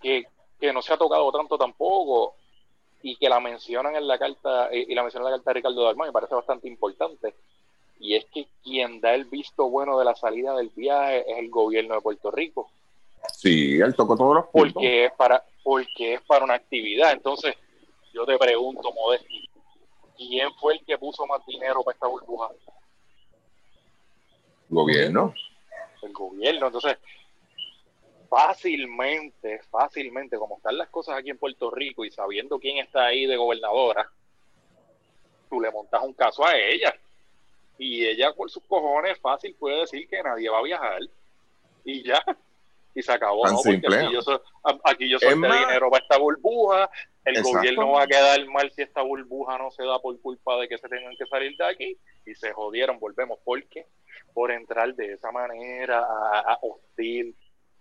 [0.00, 0.26] que,
[0.72, 2.34] no se ha tocado tanto tampoco
[3.02, 5.84] y que la mencionan en la carta y la menciona en la carta de Ricardo
[5.84, 7.34] Dalmán me parece bastante importante
[8.00, 11.50] y es que quien da el visto bueno de la salida del viaje es el
[11.50, 12.70] gobierno de Puerto Rico.
[13.34, 14.74] Sí, él tocó todos los puntos.
[14.74, 17.12] Porque es para, porque es para una actividad.
[17.12, 17.54] Entonces,
[18.12, 19.48] yo te pregunto, Modesti,
[20.16, 22.50] ¿quién fue el que puso más dinero para esta burbuja?
[24.68, 25.34] Gobierno.
[26.02, 26.66] El gobierno.
[26.66, 26.98] Entonces,
[28.28, 33.26] fácilmente, fácilmente, como están las cosas aquí en Puerto Rico y sabiendo quién está ahí
[33.26, 34.10] de gobernadora,
[35.48, 36.94] tú le montas un caso a ella.
[37.78, 41.00] Y ella por sus cojones fácil puede decir que nadie va a viajar.
[41.84, 42.24] Y ya.
[42.98, 43.60] Y se acabó, ¿no?
[43.62, 44.38] Porque aquí yo, soy,
[44.82, 46.90] aquí yo dinero para esta burbuja.
[47.24, 50.66] El gobierno va a quedar mal si esta burbuja no se da por culpa de
[50.66, 51.96] que se tengan que salir de aquí.
[52.26, 53.38] Y se jodieron, volvemos.
[53.44, 53.86] ¿Por qué?
[54.34, 57.36] Por entrar de esa manera a hostil,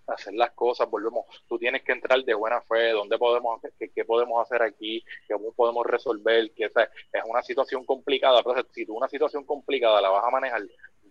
[0.08, 4.06] hacer las cosas, volvemos, tú tienes que entrar de buena fe, dónde podemos, qué, qué
[4.06, 8.96] podemos hacer aquí, cómo podemos resolver, que esa es una situación complicada, entonces si tú
[8.96, 10.62] una situación complicada la vas a manejar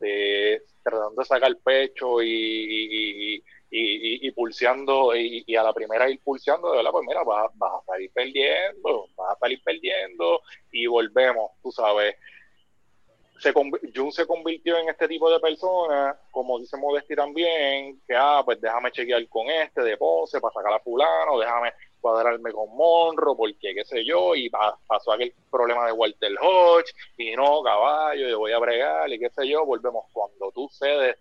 [0.00, 6.21] de tratando de sacar pecho y, y, y, y, pulseando y, a la primera ir
[6.23, 10.87] pulseando, de verdad, pues mira, vas, vas a salir perdiendo, vas a salir perdiendo y
[10.87, 12.17] volvemos, tú sabes,
[13.39, 18.43] se, Jun se convirtió en este tipo de persona, como dice Modesti también, que, ah,
[18.45, 23.37] pues déjame chequear con este de pose para sacar a fulano, déjame cuadrarme con Monro,
[23.37, 28.39] porque qué sé yo, y pasó aquel problema de Walter Hodge, y no, caballo, yo
[28.39, 31.17] voy a bregar, y qué sé yo, volvemos, cuando tú cedes,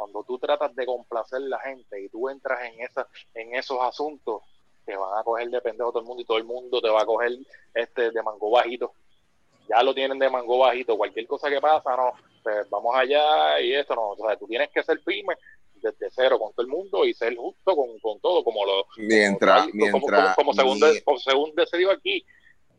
[0.00, 4.40] cuando tú tratas de complacer la gente y tú entras en, esa, en esos asuntos,
[4.86, 7.02] te van a coger de pendejo todo el mundo y todo el mundo te va
[7.02, 7.32] a coger
[7.74, 8.94] este de mango bajito.
[9.68, 13.74] Ya lo tienen de mango bajito, cualquier cosa que pasa, no, pues vamos allá y
[13.74, 15.34] esto, no, o sea, tú tienes que ser firme
[15.74, 18.86] desde cero con todo el mundo y ser justo con, con todo, como lo...
[18.96, 20.34] Mientras, como, mientras...
[20.34, 20.80] Como, según,
[21.18, 22.24] según decidió aquí,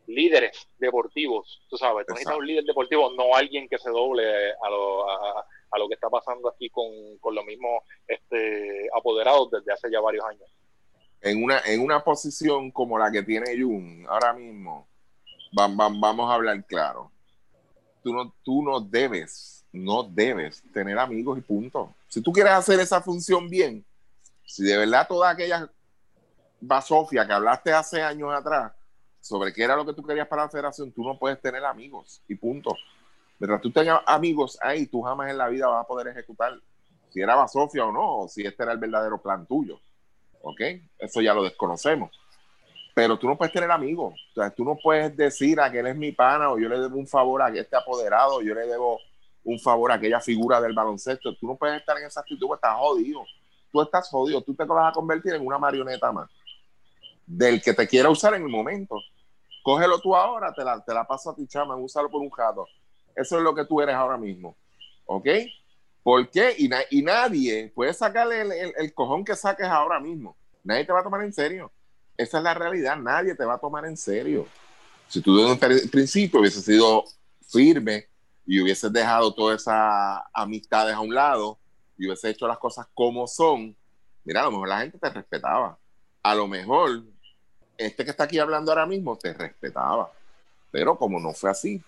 [0.08, 4.24] líderes deportivos, tú sabes, tú necesitas un líder deportivo, no alguien que se doble
[4.60, 6.86] a lo, a, a lo que está pasando aquí con,
[7.18, 10.48] con los mismos este, apoderados desde hace ya varios años.
[11.20, 14.86] En una, en una posición como la que tiene Jun ahora mismo,
[15.52, 17.10] vamos a hablar claro.
[18.02, 21.94] Tú no, tú no debes, no debes tener amigos y punto.
[22.08, 23.84] Si tú quieres hacer esa función bien,
[24.44, 25.70] si de verdad toda aquella
[26.60, 28.72] basofia que hablaste hace años atrás
[29.20, 32.20] sobre qué era lo que tú querías para la federación, tú no puedes tener amigos
[32.28, 32.76] y punto.
[33.42, 36.54] Mientras tú tengas amigos ahí, tú jamás en la vida vas a poder ejecutar
[37.10, 39.80] si era basofia o no, o si este era el verdadero plan tuyo.
[40.42, 40.60] ¿Ok?
[41.00, 42.10] Eso ya lo desconocemos
[42.94, 44.14] pero tú no puedes tener amigos.
[44.54, 47.06] Tú no puedes decir a que él es mi pana o yo le debo un
[47.06, 48.98] favor a este apoderado, o yo le debo
[49.44, 51.34] un favor a aquella figura del baloncesto.
[51.36, 53.24] Tú no puedes estar en esa actitud, porque estás jodido.
[53.72, 56.28] Tú estás jodido, tú te vas a convertir en una marioneta más
[57.26, 58.96] del que te quiera usar en el momento.
[59.62, 62.66] Cógelo tú ahora, te la, te la paso a ti, chama, úsalo por un jato.
[63.16, 64.56] Eso es lo que tú eres ahora mismo.
[65.06, 65.26] ¿Ok?
[66.02, 66.54] ¿Por qué?
[66.58, 70.36] Y, nadie puede sacarle el, el cojón que saques ahora mismo.
[70.64, 71.70] Nadie te va a tomar en serio.
[72.16, 74.46] Esa es la realidad, nadie te va a tomar en serio.
[75.08, 77.04] Si tú desde un principio hubieses sido
[77.48, 78.08] firme
[78.46, 81.58] y hubieses dejado todas esas amistades a un lado
[81.98, 83.76] y hubieses hecho las cosas como son,
[84.24, 85.78] mira, a lo mejor la gente te respetaba.
[86.22, 87.02] A lo mejor
[87.76, 90.12] este que está aquí hablando ahora mismo te respetaba.
[90.70, 91.82] Pero como no fue así,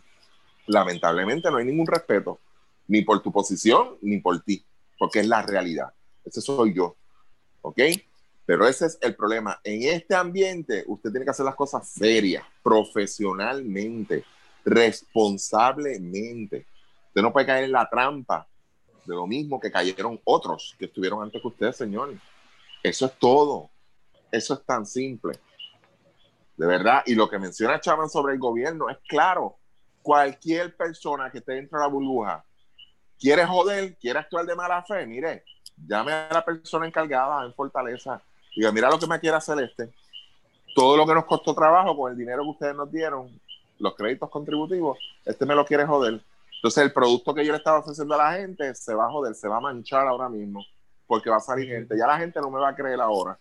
[0.66, 2.40] lamentablemente no hay ningún respeto,
[2.88, 4.64] ni por tu posición, ni por ti,
[4.98, 5.92] porque es la realidad.
[6.24, 6.96] Ese soy yo.
[7.62, 7.80] ¿Ok?
[8.46, 9.58] Pero ese es el problema.
[9.64, 14.24] En este ambiente, usted tiene que hacer las cosas serias, profesionalmente,
[14.64, 16.66] responsablemente.
[17.08, 18.46] Usted no puede caer en la trampa
[19.04, 22.14] de lo mismo que cayeron otros que estuvieron antes que usted, señor.
[22.82, 23.70] Eso es todo.
[24.30, 25.38] Eso es tan simple.
[26.56, 27.02] De verdad.
[27.06, 29.56] Y lo que menciona Chaman sobre el gobierno es claro.
[30.04, 32.44] Cualquier persona que esté dentro de la burbuja
[33.18, 35.44] quiere joder, quiere actuar de mala fe, mire,
[35.78, 38.20] llame a la persona encargada en Fortaleza.
[38.54, 39.94] Diga, mira lo que me quiere hacer este.
[40.74, 43.40] Todo lo que nos costó trabajo con el dinero que ustedes nos dieron,
[43.78, 46.20] los créditos contributivos, este me lo quiere joder.
[46.56, 49.34] Entonces el producto que yo le estaba ofreciendo a la gente se va a joder,
[49.34, 50.62] se va a manchar ahora mismo,
[51.06, 51.96] porque va a salir gente.
[51.96, 53.38] Ya la gente no me va a creer ahora.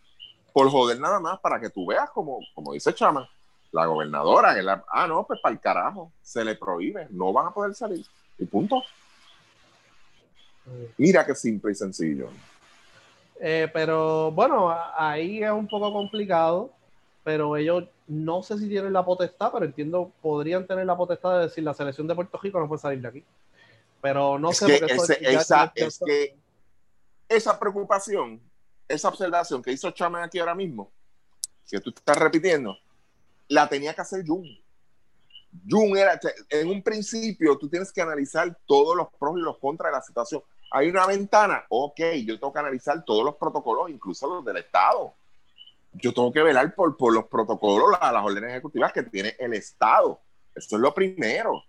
[0.53, 3.29] Por joder nada más, para que tú veas, como, como dice Chama,
[3.73, 4.55] la gobernadora,
[4.87, 8.05] ah, no, pues para el carajo, se le prohíbe, no van a poder salir.
[8.37, 8.83] Y punto.
[10.97, 12.29] Mira qué simple y sencillo.
[13.39, 16.71] Eh, pero bueno, ahí es un poco complicado,
[17.23, 21.43] pero ellos no sé si tienen la potestad, pero entiendo, podrían tener la potestad de
[21.45, 23.23] decir la selección de Puerto Rico no puede salir de aquí.
[24.01, 24.79] Pero no sé.
[24.79, 24.93] Que
[25.33, 26.37] esa, es que
[27.27, 28.39] esa preocupación,
[28.87, 30.91] esa observación que hizo Chame aquí ahora mismo,
[31.67, 32.77] que tú estás repitiendo,
[33.47, 34.45] la tenía que hacer Jun.
[35.69, 36.19] Jun era,
[36.49, 40.01] en un principio, tú tienes que analizar todos los pros y los contras de la
[40.01, 40.41] situación.
[40.71, 45.13] Hay una ventana, ok, yo tengo que analizar todos los protocolos, incluso los del Estado.
[45.93, 49.53] Yo tengo que velar por, por los protocolos, las, las órdenes ejecutivas que tiene el
[49.53, 50.19] Estado.
[50.55, 51.63] Eso es lo primero,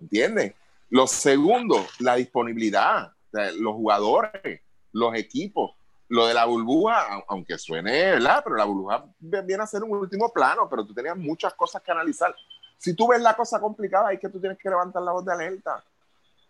[0.00, 0.54] ¿entiendes?
[0.90, 4.60] Lo segundo, la disponibilidad, los jugadores,
[4.92, 5.72] los equipos.
[6.12, 8.42] Lo de la burbuja, aunque suene, ¿verdad?
[8.44, 11.90] Pero la burbuja viene a ser un último plano, pero tú tenías muchas cosas que
[11.90, 12.34] analizar.
[12.76, 15.32] Si tú ves la cosa complicada, es que tú tienes que levantar la voz de
[15.32, 15.82] alerta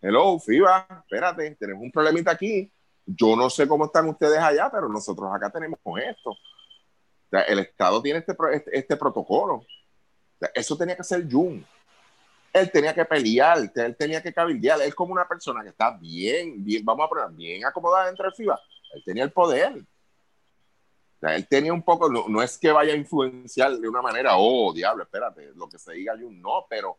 [0.02, 2.70] hello, FIBA, espérate, tenemos un problemita aquí.
[3.06, 6.36] Yo no sé cómo están ustedes allá, pero nosotros acá tenemos con esto.
[7.30, 9.64] El Estado tiene este, este, este protocolo.
[10.54, 11.64] Eso tenía que ser Jun.
[12.52, 14.82] Él tenía que pelear, él tenía que cabildear.
[14.82, 18.34] Él como una persona que está bien, bien, vamos a poner, bien acomodada dentro del
[18.34, 18.60] FIBA.
[18.92, 19.72] Él tenía el poder.
[19.76, 24.32] O sea, él tenía un poco, no, es que vaya a influenciar de una manera,
[24.36, 26.98] oh, diablo, espérate, lo que se diga Jun, no, pero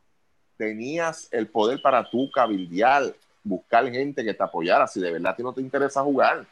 [0.58, 3.14] tenías el poder para tú cabildear,
[3.44, 6.48] buscar gente que te apoyara si de verdad a ti no te interesa jugar.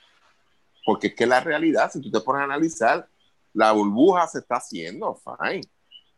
[0.85, 3.07] Porque es que la realidad, si tú te pones a analizar,
[3.53, 5.61] la burbuja se está haciendo, fine.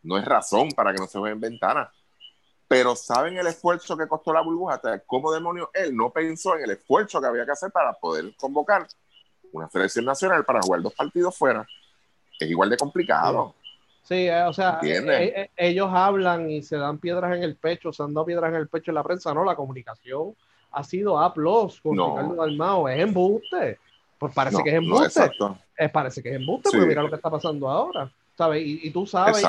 [0.01, 1.89] No es razón para que no se vean ventanas.
[2.67, 4.81] Pero ¿saben el esfuerzo que costó la burbuja?
[5.05, 8.87] ¿Cómo demonios él no pensó en el esfuerzo que había que hacer para poder convocar
[9.53, 11.65] una selección nacional para jugar dos partidos fuera?
[12.39, 13.55] Es igual de complicado.
[14.03, 17.93] Sí, eh, o sea, eh, eh, ellos hablan y se dan piedras en el pecho,
[17.93, 20.35] se han dado piedras en el pecho en la prensa, no, la comunicación
[20.71, 23.79] ha sido A plus con Ricardo Dalmao, es embuste.
[24.17, 25.31] Pues parece que es embuste.
[25.91, 28.11] parece que es embuste, porque mira lo que está pasando ahora.
[28.35, 28.63] ¿sabes?
[28.65, 29.45] Y, tú sabes,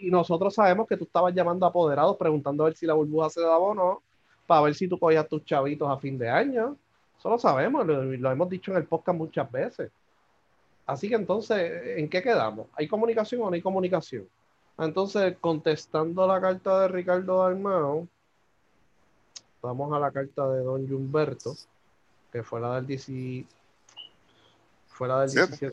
[0.00, 3.30] y, nosotros sabemos que tú estabas llamando a apoderados preguntando a ver si la burbuja
[3.30, 4.02] se daba o no,
[4.46, 6.76] para ver si tú cogías tus chavitos a fin de año.
[7.26, 9.90] Eso lo sabemos, lo hemos dicho en el podcast muchas veces.
[10.86, 12.68] Así que entonces, ¿en qué quedamos?
[12.74, 14.28] ¿Hay comunicación o no hay comunicación?
[14.78, 18.06] Entonces, contestando la carta de Ricardo Dalmao,
[19.60, 21.56] vamos a la carta de Don Humberto,
[22.30, 23.40] que fue la del, 17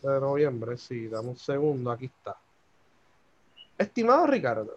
[0.10, 0.76] de noviembre.
[0.78, 2.36] Sí, dame un segundo, aquí está.
[3.78, 4.76] Estimado Ricardo,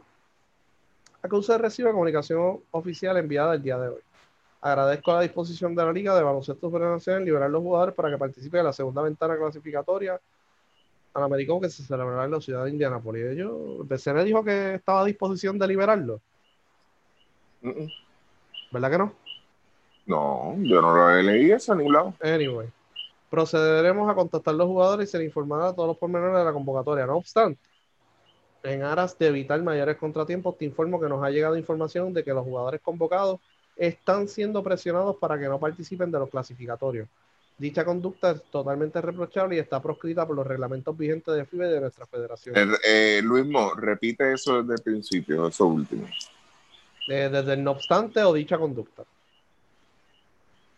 [1.23, 4.06] que usted recibe comunicación oficial enviada el día de hoy.
[4.61, 8.19] Agradezco la disposición de la Liga de Baloncesto Nacional en liberar los jugadores para que
[8.19, 10.21] participen en la segunda ventana clasificatoria
[11.15, 13.27] al americano que se celebrará en la ciudad de Indianapolis.
[13.27, 16.21] Ellos, el PCN dijo que estaba a disposición de liberarlo.
[18.71, 19.13] ¿Verdad que no?
[20.07, 22.15] No, yo no lo he leído eso a ningún lado.
[22.23, 22.69] Anyway,
[23.31, 26.45] procederemos a contactar a los jugadores y se les informará a todos los pormenores de
[26.45, 27.07] la convocatoria.
[27.07, 27.61] No obstante,
[28.63, 32.33] en aras de evitar mayores contratiempos, te informo que nos ha llegado información de que
[32.33, 33.41] los jugadores convocados
[33.77, 37.09] están siendo presionados para que no participen de los clasificatorios.
[37.59, 41.71] Dicha conducta es totalmente reprochable y está proscrita por los reglamentos vigentes de FIBA y
[41.71, 42.55] de nuestra federación.
[42.85, 46.07] Eh, Luis Mo, repite eso desde el principio, eso último.
[47.09, 49.05] Eh, desde el no obstante o dicha conducta.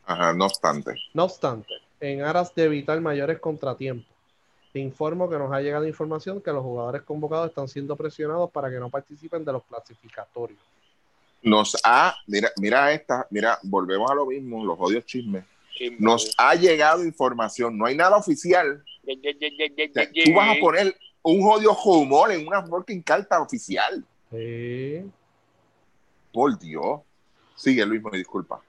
[0.07, 0.95] Ajá, no obstante.
[1.15, 4.15] No obstante, en aras de evitar mayores contratiempos,
[4.73, 8.71] te informo que nos ha llegado información que los jugadores convocados están siendo presionados para
[8.71, 10.61] que no participen de los clasificatorios
[11.43, 15.45] nos ha, mira, mira esta, mira, volvemos a lo mismo, los odios chismes.
[15.99, 18.83] Nos ha llegado información, no hay nada oficial.
[19.05, 24.05] Tú vas a poner un odio humor en una fucking carta oficial.
[26.33, 27.01] Por Dios.
[27.55, 28.61] Sigue, Luis, me disculpa.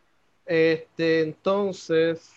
[0.45, 2.31] Este, entonces,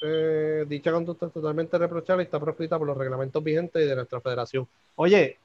[0.00, 3.96] eh, dicha conducta es totalmente reprochable y está proscrita por los reglamentos vigentes y de
[3.96, 4.66] nuestra federación.
[4.96, 5.38] Oye,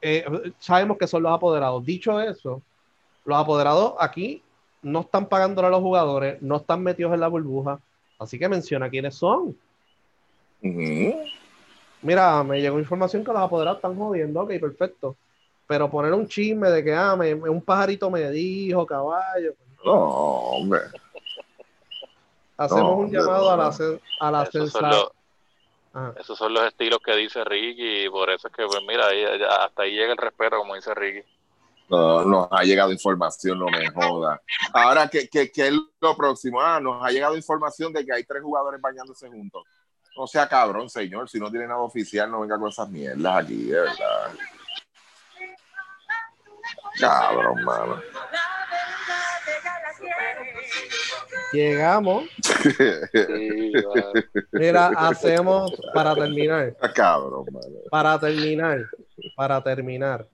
[0.00, 0.24] eh,
[0.58, 1.84] sabemos que son los apoderados.
[1.84, 2.62] Dicho eso,
[3.26, 4.42] los apoderados aquí
[4.82, 7.80] no están pagando a los jugadores, no están metidos en la burbuja.
[8.18, 9.56] Así que menciona quiénes son.
[12.02, 14.40] Mira, me llegó información que los apoderados están jodiendo.
[14.40, 15.16] Ok, perfecto.
[15.66, 19.54] Pero poner un chisme de que ah, un pajarito me dijo, caballo.
[19.84, 20.80] No, hombre.
[22.56, 23.76] Hacemos un llamado a la,
[24.20, 25.10] a la esos son, los,
[26.18, 29.08] esos son los estilos que dice Ricky y por eso es que, pues mira,
[29.60, 31.26] hasta ahí llega el respeto, como dice Ricky.
[31.88, 34.42] No, nos ha llegado información, no me joda.
[34.72, 36.60] Ahora, ¿qué, qué, qué es lo próximo?
[36.60, 39.62] Ah, nos ha llegado información de que hay tres jugadores bañándose juntos.
[40.16, 41.28] No sea cabrón, señor.
[41.28, 44.32] Si no tiene nada oficial, no venga con esas mierdas aquí, de verdad.
[46.98, 48.02] Cabrón, mano.
[51.52, 52.24] Llegamos.
[54.52, 56.76] Mira, hacemos para terminar.
[56.80, 57.46] Ah, cabrón,
[57.90, 58.86] Para terminar,
[59.36, 60.26] para terminar,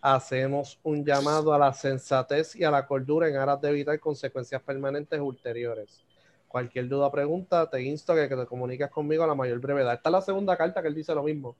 [0.00, 4.62] hacemos un llamado a la sensatez y a la cordura en aras de evitar consecuencias
[4.62, 6.02] permanentes ulteriores.
[6.48, 9.94] Cualquier duda o pregunta, te insto a que te comuniques conmigo a la mayor brevedad.
[9.94, 11.54] Esta es la segunda carta que él dice lo mismo.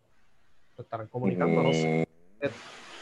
[0.75, 2.07] Se estarán comunicando, no sé.
[2.43, 2.49] Mm.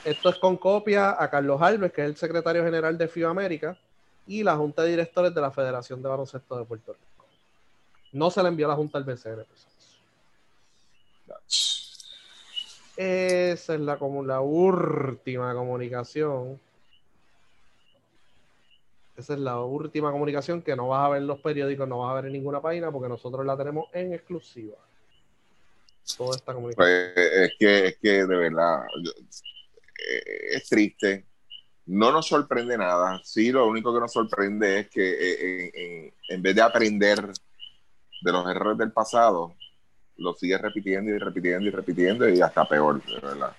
[0.05, 3.79] Esto es con copia a Carlos Alves, que es el secretario general de FIBA América,
[4.27, 7.27] y la Junta de Directores de la Federación de Baloncesto de Puerto Rico.
[8.13, 9.45] No se le envió a la Junta al BCN.
[12.99, 16.61] Esa es la, como la última comunicación.
[19.17, 22.11] Esa es la última comunicación que no vas a ver en los periódicos, no vas
[22.11, 24.77] a ver en ninguna página porque nosotros la tenemos en exclusiva.
[26.17, 27.13] Toda esta comunicación.
[27.15, 28.85] Pues, es, que, es que de verdad
[30.09, 31.29] eh, es triste
[31.89, 33.21] no nos sorprende nada.
[33.25, 37.33] Sí, lo único que nos sorprende es que eh, en, vez de aprender
[38.21, 39.55] de los errores del pasado,
[40.19, 43.57] lo sigue repitiendo y repitiendo y repitiendo y hasta peor, de verdad.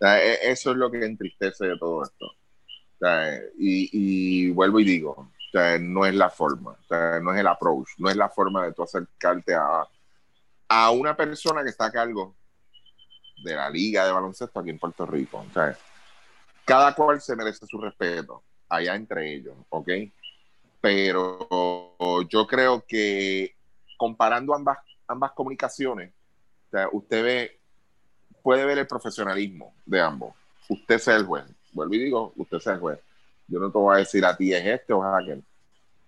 [0.00, 2.26] E, eso es lo que entristece de todo esto.
[3.58, 5.30] y, vuelvo y digo,
[5.80, 6.76] no es la forma,
[7.22, 9.86] no es el approach, no es la forma de tú acercarte a,
[10.68, 12.34] a una persona que está a cargo
[13.42, 15.44] de la liga de baloncesto aquí en Puerto Rico.
[15.52, 15.76] sea
[16.64, 19.88] cada cual se merece su respeto, allá entre ellos, ¿ok?
[20.80, 23.54] Pero yo creo que
[23.96, 26.12] comparando ambas, ambas comunicaciones,
[26.92, 27.60] usted ve,
[28.42, 30.34] puede ver el profesionalismo de ambos.
[30.68, 31.44] Usted sea el juez.
[31.72, 32.98] Vuelvo y digo, usted sea el juez.
[33.46, 35.44] Yo no te voy a decir a ti es este o es aquel.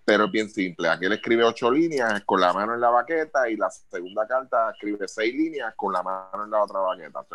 [0.03, 0.89] Pero es bien simple.
[0.89, 5.07] Aquel escribe ocho líneas con la mano en la baqueta y la segunda carta escribe
[5.07, 7.19] seis líneas con la mano en la otra baqueta.
[7.19, 7.25] O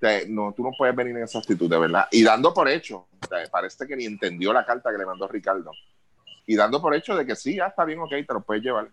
[0.00, 2.08] sea, no, tú no puedes venir en esa actitud, de verdad.
[2.10, 3.06] Y dando por hecho,
[3.50, 5.70] parece que ni entendió la carta que le mandó Ricardo.
[6.46, 8.90] Y dando por hecho de que sí, ya está bien, ok, te lo puedes llevar.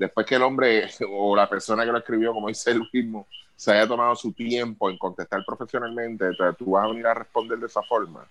[0.00, 3.72] Después que el hombre o la persona que lo escribió, como dice el mismo, se
[3.72, 7.82] haya tomado su tiempo en contestar profesionalmente, tú vas a venir a responder de esa
[7.82, 8.26] forma.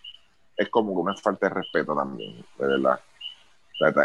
[0.57, 2.99] Es como una falta de respeto también, de verdad.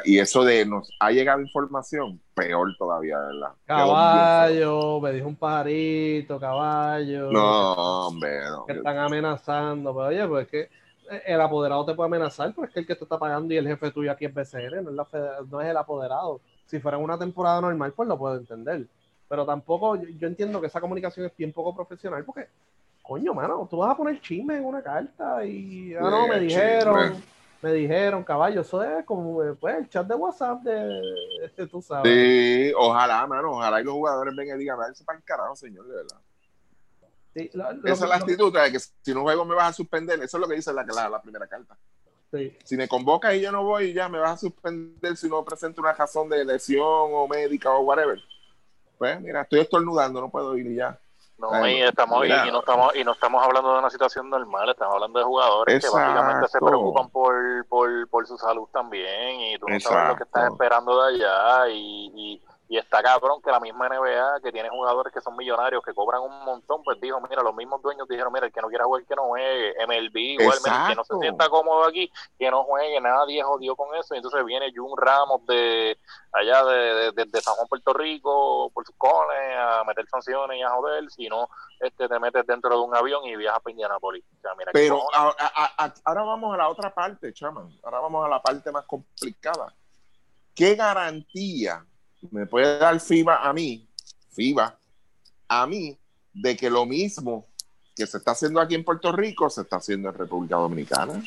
[0.04, 3.52] Y eso de nos ha llegado información, peor todavía, ¿verdad?
[3.64, 7.32] Caballo, me dijo un pajarito, caballo.
[7.32, 7.72] No,
[8.06, 8.66] hombre, no.
[8.66, 10.70] Que están amenazando, pero oye, pues es que
[11.26, 13.66] el apoderado te puede amenazar, pero es que el que te está pagando y el
[13.66, 16.40] jefe tuyo aquí es BCN, no es, no es el apoderado.
[16.66, 18.86] Si fuera una temporada normal, pues lo puedo entender.
[19.28, 22.48] Pero tampoco, yo, entiendo que esa comunicación es bien poco profesional, porque,
[23.02, 27.22] coño, mano, tú vas a poner chisme en una carta y, ah, no, me dijeron
[27.64, 32.12] me dijeron, caballo, eso es como pues, el chat de WhatsApp de, tú sabes.
[32.12, 35.86] Sí, ojalá, mano, ojalá y los jugadores vengan y digan, váyanse para el carajo, señor,
[35.86, 36.18] de verdad.
[37.84, 40.40] Esa es la actitud, de que si no juego me vas a suspender, eso es
[40.40, 41.74] lo que dice la, la, primera carta.
[42.34, 42.56] Sí.
[42.64, 45.80] Si me convocas y yo no voy, ya me vas a suspender si no presento
[45.80, 48.20] una razón de lesión o médica o whatever.
[48.98, 50.98] Pues mira, estoy estornudando, no puedo ir y ya.
[51.36, 54.94] No, y, estamos, y, no estamos, y no estamos hablando de una situación normal, estamos
[54.94, 59.68] hablando de jugadores que básicamente se preocupan por, por, por su salud también y tú
[59.68, 62.42] no sabes lo que estás esperando de allá y y
[62.78, 66.44] está cabrón que la misma NBA, que tiene jugadores que son millonarios, que cobran un
[66.44, 69.14] montón, pues dijo, mira, los mismos dueños dijeron, mira, el que no quiera jugar, que
[69.14, 69.74] no juegue.
[69.86, 70.58] MLB, igual,
[70.88, 73.00] que no se sienta cómodo aquí, que no juegue.
[73.00, 74.14] Nadie jodió con eso.
[74.14, 75.98] Y entonces viene Jun Ramos de
[76.32, 80.70] allá de, de, San Juan, Puerto Rico, por sus cones, a meter sanciones y a
[80.70, 81.10] joder.
[81.10, 81.48] Si no,
[81.80, 84.24] este, te metes dentro de un avión y viajas a Indianapolis.
[84.72, 87.70] Pero ahora vamos a la otra parte, chaman.
[87.82, 89.72] Ahora vamos a la parte más complicada.
[90.54, 91.84] ¿Qué garantía
[92.30, 93.88] me puede dar FIBA a mí,
[94.30, 94.78] FIBA,
[95.48, 95.98] a mí,
[96.32, 97.46] de que lo mismo
[97.94, 101.22] que se está haciendo aquí en Puerto Rico, se está haciendo en República Dominicana,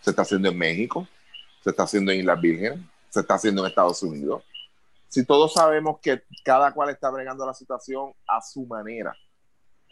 [0.00, 1.08] se está haciendo en México,
[1.62, 4.42] se está haciendo en Islas Vírgenes, se está haciendo en Estados Unidos,
[5.08, 9.14] si todos sabemos que cada cual está bregando la situación a su manera.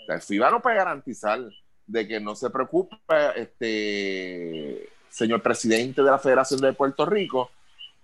[0.09, 1.41] el FIBA no puede garantizar
[1.87, 2.97] de que no se preocupe
[3.37, 7.51] este señor presidente de la Federación de Puerto Rico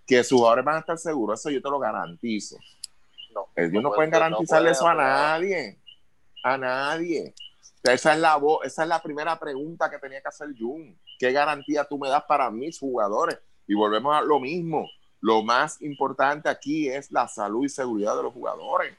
[0.06, 2.56] que sus jugadores van a estar seguros, eso yo te lo garantizo.
[3.34, 5.78] No, Ellos no, pueden garantizarle eso a nadie,
[6.42, 7.34] a nadie.
[7.82, 10.96] esa es la esa es la primera pregunta que tenía que hacer Jun.
[11.18, 13.38] ¿Qué garantía tú me das para mis jugadores?
[13.66, 14.88] Y volvemos a lo mismo.
[15.20, 18.96] Lo más importante aquí es la salud y seguridad de los jugadores.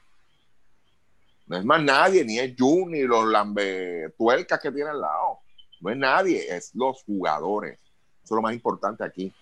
[1.46, 5.38] No es más nadie, ni es Jun, ni los lambetuercas que tiene al lado.
[5.80, 7.78] No es nadie, es los jugadores.
[8.22, 9.32] Eso es lo más importante aquí.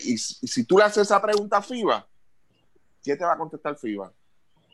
[0.00, 2.06] Y, si tú le haces esa pregunta a FIBA,
[3.02, 4.12] ¿qué te va a contestar FIBA?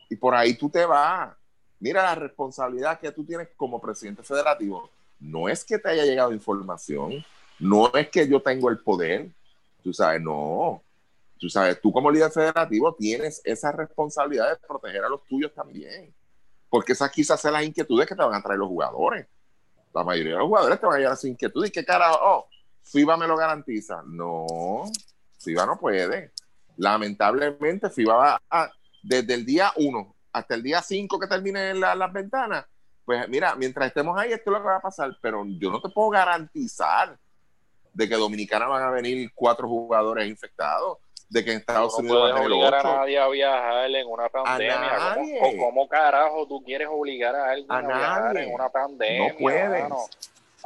[0.09, 1.35] Y por ahí tú te vas.
[1.79, 4.89] Mira la responsabilidad que tú tienes como presidente federativo.
[5.19, 7.23] No es que te haya llegado información,
[7.59, 9.29] no es que yo tengo el poder,
[9.83, 10.81] tú sabes, no.
[11.39, 16.13] Tú sabes, tú como líder federativo tienes esa responsabilidad de proteger a los tuyos también.
[16.69, 19.27] Porque esas quizás son las inquietudes que te van a traer los jugadores.
[19.93, 21.65] La mayoría de los jugadores te van a llegar a esa inquietud.
[21.65, 22.17] ¿Y qué carajo?
[22.21, 22.47] Oh,
[22.91, 24.01] FIBA me lo garantiza.
[24.05, 24.83] No,
[25.39, 26.31] FIBA no puede.
[26.77, 28.71] Lamentablemente, FIBA va a,
[29.03, 32.65] desde el día 1 hasta el día 5 que termine las ventanas.
[33.05, 35.17] Pues mira, mientras estemos ahí, esto es lo que va a pasar.
[35.21, 37.17] Pero yo no te puedo garantizar
[37.93, 40.97] de que Dominicana van a venir cuatro jugadores infectados
[41.29, 45.15] de que en Estados Unidos van a obligar a nadie a viajar en una pandemia.
[45.15, 49.33] ¿Cómo, ¿Cómo, carajo tú quieres obligar a alguien a, viajar en una pandemia?
[49.33, 49.85] No puedes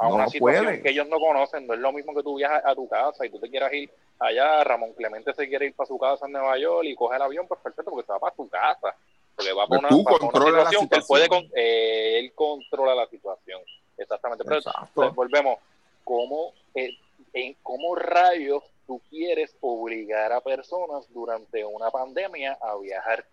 [0.02, 1.66] a una situación que ellos no conocen.
[1.66, 3.90] No es lo mismo que tú viajas a tu casa y tú te quieras ir
[4.18, 4.64] allá.
[4.64, 7.46] Ramón Clemente se quiere ir para su casa en Nueva York y coge el avión,
[7.46, 8.94] pues perfecto, porque se va para tu casa.
[9.36, 13.60] Porque va para una, situación, que él, puede eh, él controla la situación.
[13.96, 14.44] Exactamente.
[14.44, 15.58] Pero volvemos.
[16.04, 16.90] ¿Cómo, eh,
[17.32, 23.24] en, ¿Cómo rayos tú quieres obligar a personas durante una pandemia a viajar?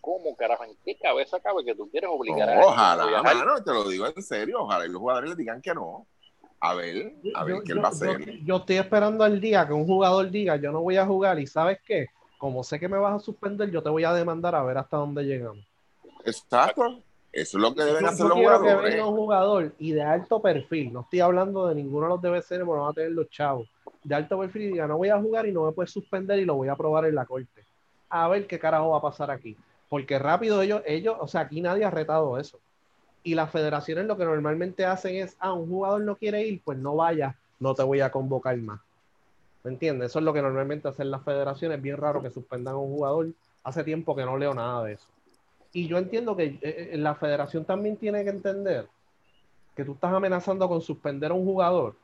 [0.00, 0.64] ¿Cómo carajo?
[0.64, 4.22] ¿En qué cabeza cabe que tú quieres obligar a Ojalá, mano, te lo digo en
[4.22, 6.06] serio, ojalá y los jugadores le digan que no.
[6.60, 8.40] A ver, a ver qué él va a hacer.
[8.44, 11.46] Yo, estoy esperando el día que un jugador diga, yo no voy a jugar y
[11.46, 12.08] ¿sabes qué?
[12.38, 14.96] Como sé que me vas a suspender, yo te voy a demandar a ver hasta
[14.96, 15.64] dónde llegamos.
[16.24, 17.02] Exacto.
[17.32, 18.82] Eso es lo que deben hacer los jugadores.
[18.82, 22.20] que venga un jugador y de alto perfil, no estoy hablando de ninguno de los
[22.20, 23.68] DBC, porque no van a tener los chavos,
[24.02, 26.44] de alto perfil y diga, no voy a jugar y no me puedes suspender y
[26.44, 27.64] lo voy a probar en la corte.
[28.08, 29.56] A ver qué carajo va a pasar aquí
[29.90, 32.60] porque rápido ellos, ellos, o sea, aquí nadie ha retado eso.
[33.24, 36.78] Y las federaciones lo que normalmente hacen es, ah, un jugador no quiere ir, pues
[36.78, 38.80] no vaya, no te voy a convocar más.
[39.64, 40.10] ¿Me entiendes?
[40.10, 41.82] Eso es lo que normalmente hacen las federaciones.
[41.82, 43.28] Bien raro que suspendan a un jugador.
[43.64, 45.06] Hace tiempo que no leo nada de eso.
[45.72, 48.88] Y yo entiendo que eh, eh, la federación también tiene que entender
[49.76, 51.96] que tú estás amenazando con suspender a un jugador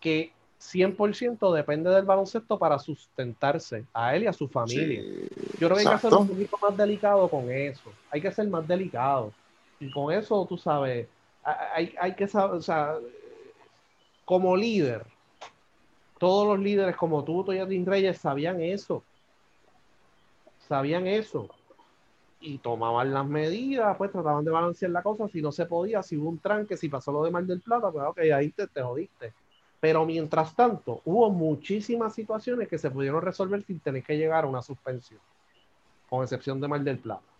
[0.00, 0.32] que
[0.72, 5.02] 100% depende del baloncesto para sustentarse a él y a su familia.
[5.58, 7.92] Yo creo que hay que ser un poquito más delicado con eso.
[8.10, 9.32] Hay que ser más delicado.
[9.78, 11.06] Y con eso, tú sabes,
[11.42, 12.96] hay, hay que saber, o sea,
[14.24, 15.04] como líder,
[16.18, 19.02] todos los líderes como tú, Toyatín Reyes, sabían eso.
[20.66, 21.48] Sabían eso.
[22.40, 25.28] Y tomaban las medidas, pues trataban de balancear la cosa.
[25.28, 27.90] Si no se podía, si hubo un tranque, si pasó lo de Mar del Plata,
[27.90, 29.34] pues ok, ahí te, te jodiste
[29.84, 34.46] pero mientras tanto, hubo muchísimas situaciones que se pudieron resolver sin tener que llegar a
[34.46, 35.20] una suspensión,
[36.08, 37.33] con excepción de Mar del Plata.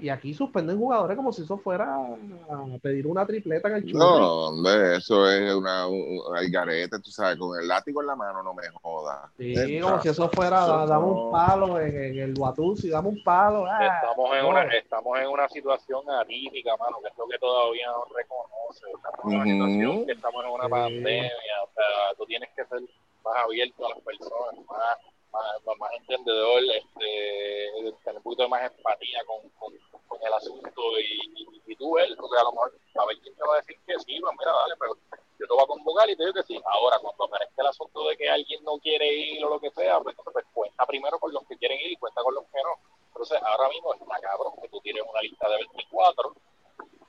[0.00, 3.98] Y aquí suspenden jugadores como si eso fuera a pedir una tripleta en el chulo.
[3.98, 6.20] No, hombre, eso es una, un,
[6.50, 9.32] garete, tú sabes, con el látigo en la mano no me joda.
[9.38, 13.64] Sí, como si eso fuera, dame un palo en, el Watusi, dame un palo.
[13.66, 17.86] Ah, estamos, en una, estamos en una situación atípica, mano, que es lo que todavía
[17.86, 18.84] no reconoce.
[18.94, 22.80] Estamos en una situación que estamos en una pandemia, o sea, tú tienes que ser
[23.24, 24.96] más abierto a las personas, más
[25.32, 29.72] más, entendedor, este, tener un poquito de más empatía con, con,
[30.20, 33.54] el asunto y, y, tú él, porque a lo mejor a ver quién te va
[33.54, 34.94] a decir que sí, pues mira, dale, pero
[35.40, 36.60] yo te voy a convocar y te digo que sí.
[36.66, 39.98] Ahora, cuando aparezca el asunto de que alguien no quiere ir o lo que sea,
[40.00, 42.76] pues, pues cuenta primero con los que quieren ir y cuenta con los que no.
[43.06, 46.34] Entonces, ahora mismo está cabrón que tú tienes una lista de 24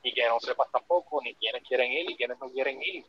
[0.03, 3.05] y que no sepas tampoco ni quiénes quieren ir y quiénes no quieren ir.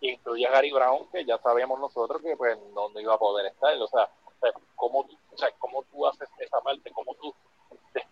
[0.00, 3.46] incluye a Gary Brown, que ya sabíamos nosotros que pues no, no iba a poder
[3.46, 3.76] estar.
[3.80, 4.08] O sea,
[4.76, 7.34] cómo, o sea, cómo tú haces esa parte, cómo tú,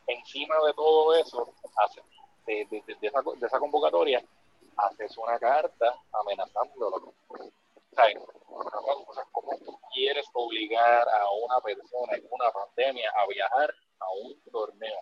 [0.07, 2.05] encima de todo eso, haces,
[2.47, 4.23] de, de, esa, de, esa, convocatoria,
[4.77, 7.13] haces una carta amenazándolo.
[7.27, 14.11] O sea, ¿cómo tú quieres obligar a una persona en una pandemia a viajar a
[14.23, 15.01] un torneo?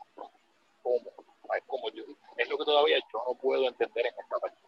[0.83, 1.89] ¿Cómo?
[1.89, 2.05] Es, yo,
[2.37, 4.68] es lo que todavía yo no puedo entender en esta parte.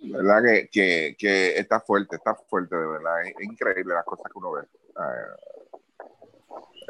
[0.00, 0.42] ¿Verdad?
[0.44, 3.22] Que, que, que, está fuerte, está fuerte, de verdad.
[3.24, 4.62] Es, increíble las cosas que uno ve.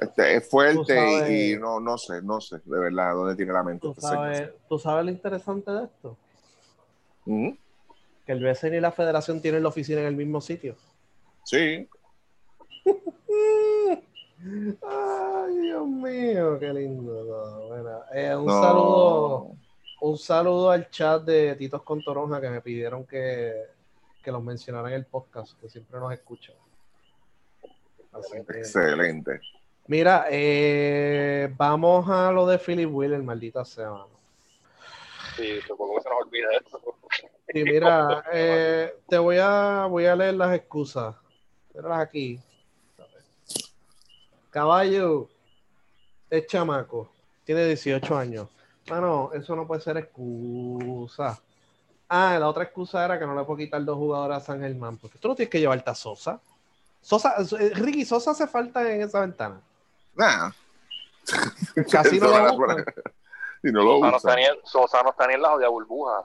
[0.01, 3.81] Este, es fuerte y, no, no sé, no sé, de verdad, dónde tiene la mente.
[3.81, 6.17] ¿Tú sabes, ¿tú sabes lo interesante de esto?
[7.25, 10.77] Que el BCN y la federación tienen la oficina en el mismo sitio.
[11.45, 11.89] Sí.
[14.83, 17.67] Ay, Dios mío, qué lindo.
[17.69, 19.57] Bueno, eh, un saludo,
[20.01, 23.53] un saludo al chat de Titos con Toronja que me pidieron que,
[24.23, 26.55] que los mencionara en el podcast, que siempre nos escuchan.
[28.49, 29.41] Excelente.
[29.87, 33.93] Mira, eh, vamos a lo de Philip Wheeler, maldita sea,
[35.37, 36.81] Sí, supongo que se nos olvida eso.
[37.53, 41.15] Sí, mira, eh, te voy a, voy a leer las excusas.
[41.73, 42.41] Verlas aquí.
[44.51, 45.29] Caballo
[46.29, 47.11] es chamaco,
[47.45, 48.49] tiene 18 años.
[48.89, 51.39] Bueno, eso no puede ser excusa.
[52.09, 54.97] Ah, la otra excusa era que no le puedo quitar dos jugadores a San Germán,
[54.97, 56.41] porque tú no tienes que llevarte a Sosa.
[57.03, 59.61] Sosa, eh, Ricky Sosa hace falta en esa ventana.
[60.15, 60.51] Nah.
[61.91, 62.85] Casi no lo buscan.
[63.61, 66.23] Y no lo Sosa, no está Sosa no está ni en la de burbuja.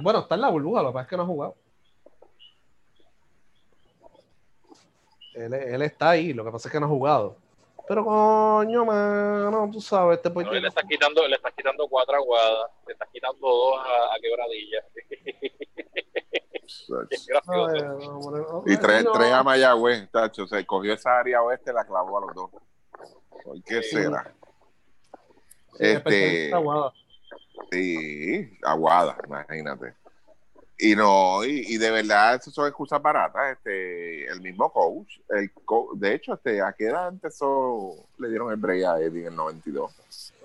[0.00, 1.54] Bueno, está en la burbuja, lo que pasa es que no ha jugado.
[5.34, 7.36] Él, él, está ahí, lo que pasa es que no ha jugado.
[7.90, 12.14] Pero coño, mano, tú sabes, este pues, no, le estás quitando, le estás quitando cuatro
[12.14, 14.84] aguadas, le estás quitando dos a, a quebradilla.
[18.66, 22.20] y tres, tres a Mayagüez, tacho, se cogió esa área oeste y la clavó a
[22.26, 22.52] los dos.
[23.66, 24.32] ¿Qué será?
[25.76, 26.92] este, aguada.
[27.72, 29.96] Sí, aguada, imagínate.
[30.82, 33.52] Y no, y, de verdad, eso son excusas baratas.
[33.52, 35.50] Este, el mismo coach, el
[35.96, 37.96] de hecho, este, ¿a qué edad empezó?
[38.16, 39.92] Le dieron el break a Eddie en el 92.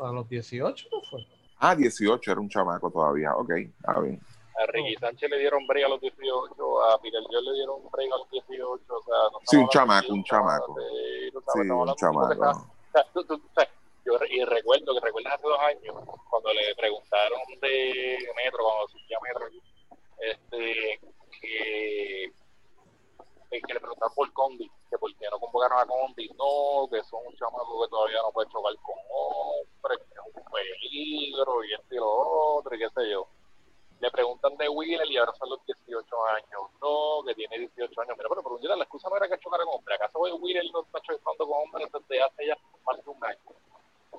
[0.01, 1.25] A los 18, ¿no fue?
[1.59, 3.33] Ah, 18, era un chamaco todavía.
[3.33, 4.19] Ok, está bien.
[4.61, 8.11] A Ricky Sánchez le dieron break a los 18, a Miguel Yo le dieron break
[8.11, 8.83] a los 18.
[8.87, 10.75] O sea, no sí, un chamaco, un chamaco.
[11.53, 12.67] sí, un chamaco.
[14.05, 15.95] yo y recuerdo que recuerdas hace dos años,
[16.29, 19.45] cuando le preguntaron de Metro, cuando surgía Metro
[20.19, 20.99] este,
[21.41, 22.31] que,
[23.49, 27.25] que le preguntaron por Condi, que por qué no convocaron a Condi, no, que son
[27.25, 31.95] un chamaco que todavía no puede chocar con hombres, que es un peligro y este
[31.95, 33.27] y lo otro, y qué sé yo.
[34.01, 36.69] Le preguntan de Wheeler y ahora son los 18 años.
[36.81, 38.15] No, que tiene 18 años.
[38.17, 39.95] Pero, pero, pero la excusa no era que chocara con hombres.
[39.95, 43.39] ¿Acaso Wheeler no está chocando con hombres desde hace ya más de un año?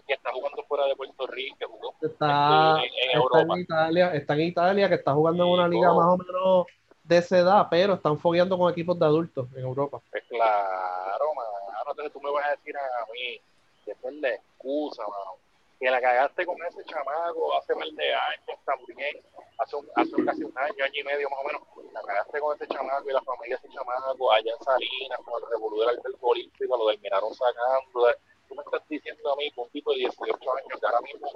[0.07, 3.55] Que está jugando fuera de Puerto Rico, jugó está, en, Europa.
[3.55, 6.67] en Italia, está en Italia, que está jugando en una liga más o menos
[7.05, 10.01] de esa edad, pero están fogueando con equipos de adultos en Europa.
[10.11, 11.91] Pues claro, mano.
[11.91, 13.41] Entonces tú me vas a decir a mí
[13.85, 15.39] que es la excusa, mano.
[15.79, 19.17] Que la cagaste con ese chamaco hace más de años también,
[19.59, 21.63] hace, un, hace casi un año, año y medio más o menos.
[21.93, 25.43] La cagaste con ese chamaco y la familia de ese chamaco allá en Salinas, con
[25.43, 28.09] el revolú del Olímpico, lo terminaron sacando
[28.49, 31.29] tú me estás diciendo a mí que un tipo de 18 años que ahora mismo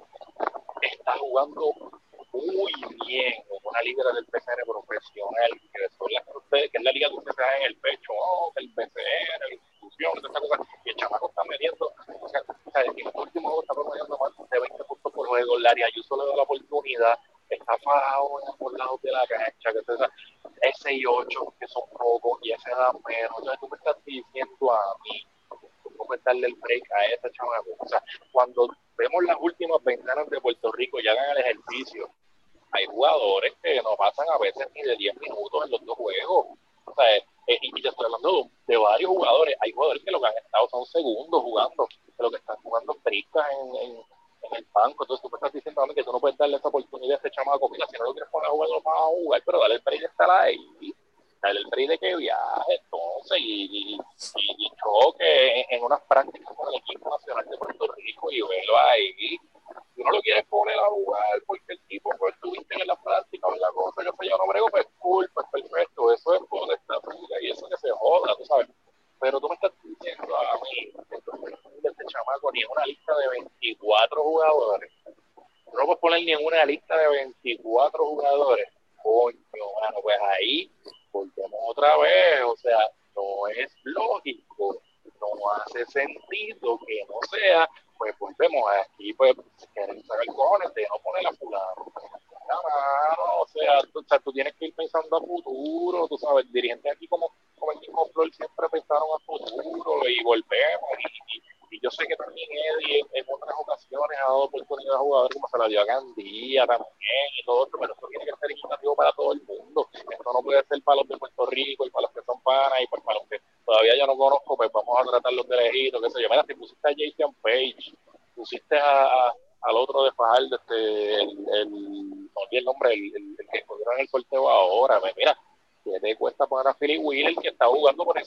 [0.82, 1.74] está jugando
[2.32, 2.72] muy
[3.04, 7.09] bien en una liga del PCN profesional, que, que es la liga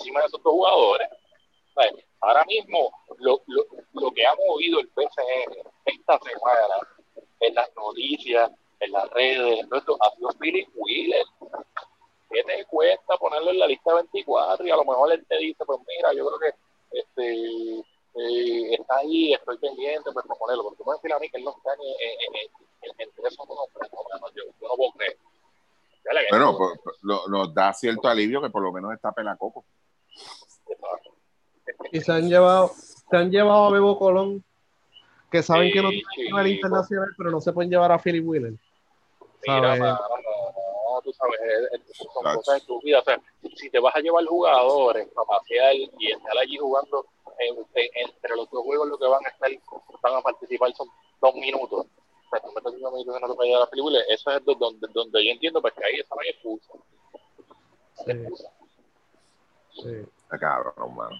[0.03, 1.07] encima de esos dos jugadores?
[2.19, 6.75] Ahora mismo, lo, lo, lo que ha movido el PCN esta semana
[7.39, 11.25] en las noticias, en las redes, en esto, ha sido Philly Wheeler.
[12.29, 14.65] ¿Qué te cuesta ponerlo en la lista 24?
[14.65, 17.79] Y a lo mejor él te dice, pues mira, yo creo que este
[18.15, 20.63] eh, está ahí, estoy pendiente, pues por ponerlo.
[20.63, 23.25] Porque tú me decís a mí que él no está ni en, en, en, en
[23.25, 25.17] esos nombres, no, yo, yo no puedo creer.
[26.29, 29.63] Bueno, pues, lo, nos da cierto alivio que por lo menos está Pelacoco.
[31.91, 32.71] Y se han llevado,
[33.09, 34.43] se han llevado a Bebo Colón,
[35.31, 37.99] que saben que no tiene Sí, nivel sí, internacional, pero no se pueden llevar a
[37.99, 38.53] Philip Wheeler.
[39.45, 41.39] Mira, no, tú sabes,
[41.73, 42.37] es- es- son Claro.
[42.37, 43.01] cosas estúpidas.
[43.01, 43.21] O sea,
[43.55, 47.05] si te vas a llevar jugadores para pasear y estar allí jugando
[47.39, 49.49] en- en- entre los dos juegos, lo que van a estar,
[50.01, 50.87] van a participar son
[51.21, 51.85] dos minutos.
[51.87, 54.55] O sea, tú me estás diciendo que no te llevar a película, eso es do-
[54.55, 56.73] donde, donde yo entiendo, pues que ahí esa no hay excusa.
[58.05, 58.11] Sí,
[59.81, 59.89] sí,
[60.23, 61.15] Está cabrón, mano.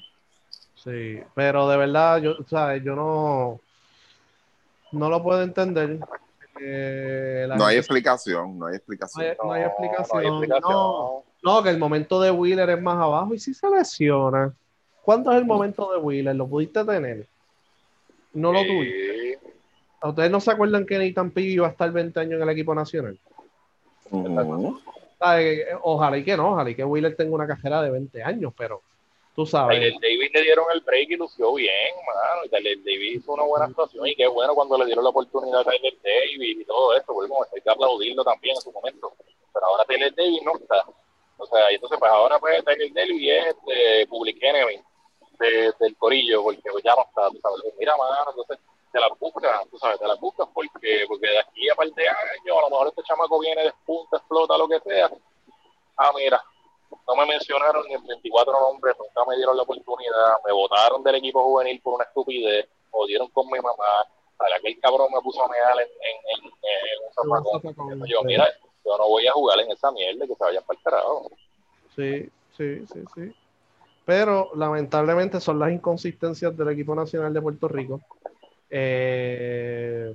[0.84, 1.20] Sí.
[1.36, 2.84] Pero de verdad, yo, ¿sabes?
[2.84, 3.60] Yo no,
[4.92, 6.00] no lo puedo entender.
[6.62, 9.36] Eh, No hay explicación, no hay explicación.
[9.44, 10.08] no hay explicación.
[10.14, 10.72] No, hay explicación.
[10.74, 11.24] No.
[11.44, 14.54] No, que el momento de Wheeler es más abajo y si se lesiona.
[15.02, 16.36] ¿Cuánto es el momento de Wheeler?
[16.36, 17.28] ¿Lo pudiste tener?
[18.34, 18.68] No lo Sí.
[18.68, 19.40] tuviste.
[20.04, 22.74] ¿Ustedes no se acuerdan que Nathan Piggy iba a estar 20 años en el equipo
[22.76, 23.18] nacional?
[25.20, 25.66] ¿Sabes?
[25.82, 28.82] Ojalá y que no, ojalá y que Wheeler tenga una carrera de 20 años, pero
[29.36, 29.78] tú sabes.
[29.80, 32.46] Tyler Davis le dieron el break y lució bien, mano.
[32.46, 35.62] Y Tyler Davis hizo una buena actuación y qué bueno cuando le dieron la oportunidad
[35.62, 37.14] a Tyler Davis y todo esto.
[37.14, 39.14] Pues, bueno, hay que aplaudirlo también en su momento.
[39.54, 40.84] Pero ahora Tyler Davis no está.
[41.38, 44.80] O sea, y entonces, pues ahora pues Tyler Davis es este, Public Enemy
[45.40, 47.30] de- del Corillo, porque pues, ya no está.
[47.30, 48.60] Tú sabes, mira, mano, entonces
[48.92, 52.08] te la buscas, tú sabes, te la buscas porque, porque de aquí a par de
[52.08, 55.10] años, a lo mejor este chamaco viene, despunta, explota, lo que sea.
[55.98, 56.40] Ah, mira,
[57.08, 61.16] no me mencionaron ni en 24 nombres, nunca me dieron la oportunidad, me votaron del
[61.16, 64.08] equipo juvenil por una estupidez, jodieron con mi mamá,
[64.38, 68.24] para que el cabrón me puso a mear en, en, en, en un zafacón, Yo,
[68.24, 68.48] mira,
[68.86, 71.32] yo no voy a jugar en esa mierda, que se vayan para el carajo.
[71.96, 73.36] Sí, sí, sí, sí.
[74.06, 78.02] Pero lamentablemente son las inconsistencias del equipo nacional de Puerto Rico.
[78.70, 80.14] Eh,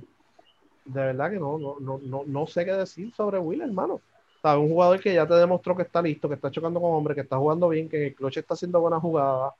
[0.85, 4.01] de verdad que no, no, no, no, no sé qué decir sobre Will, hermano.
[4.41, 4.63] ¿Sabes?
[4.63, 7.21] Un jugador que ya te demostró que está listo, que está chocando con hombre, que
[7.21, 9.53] está jugando bien, que en el clutch está haciendo buenas jugadas.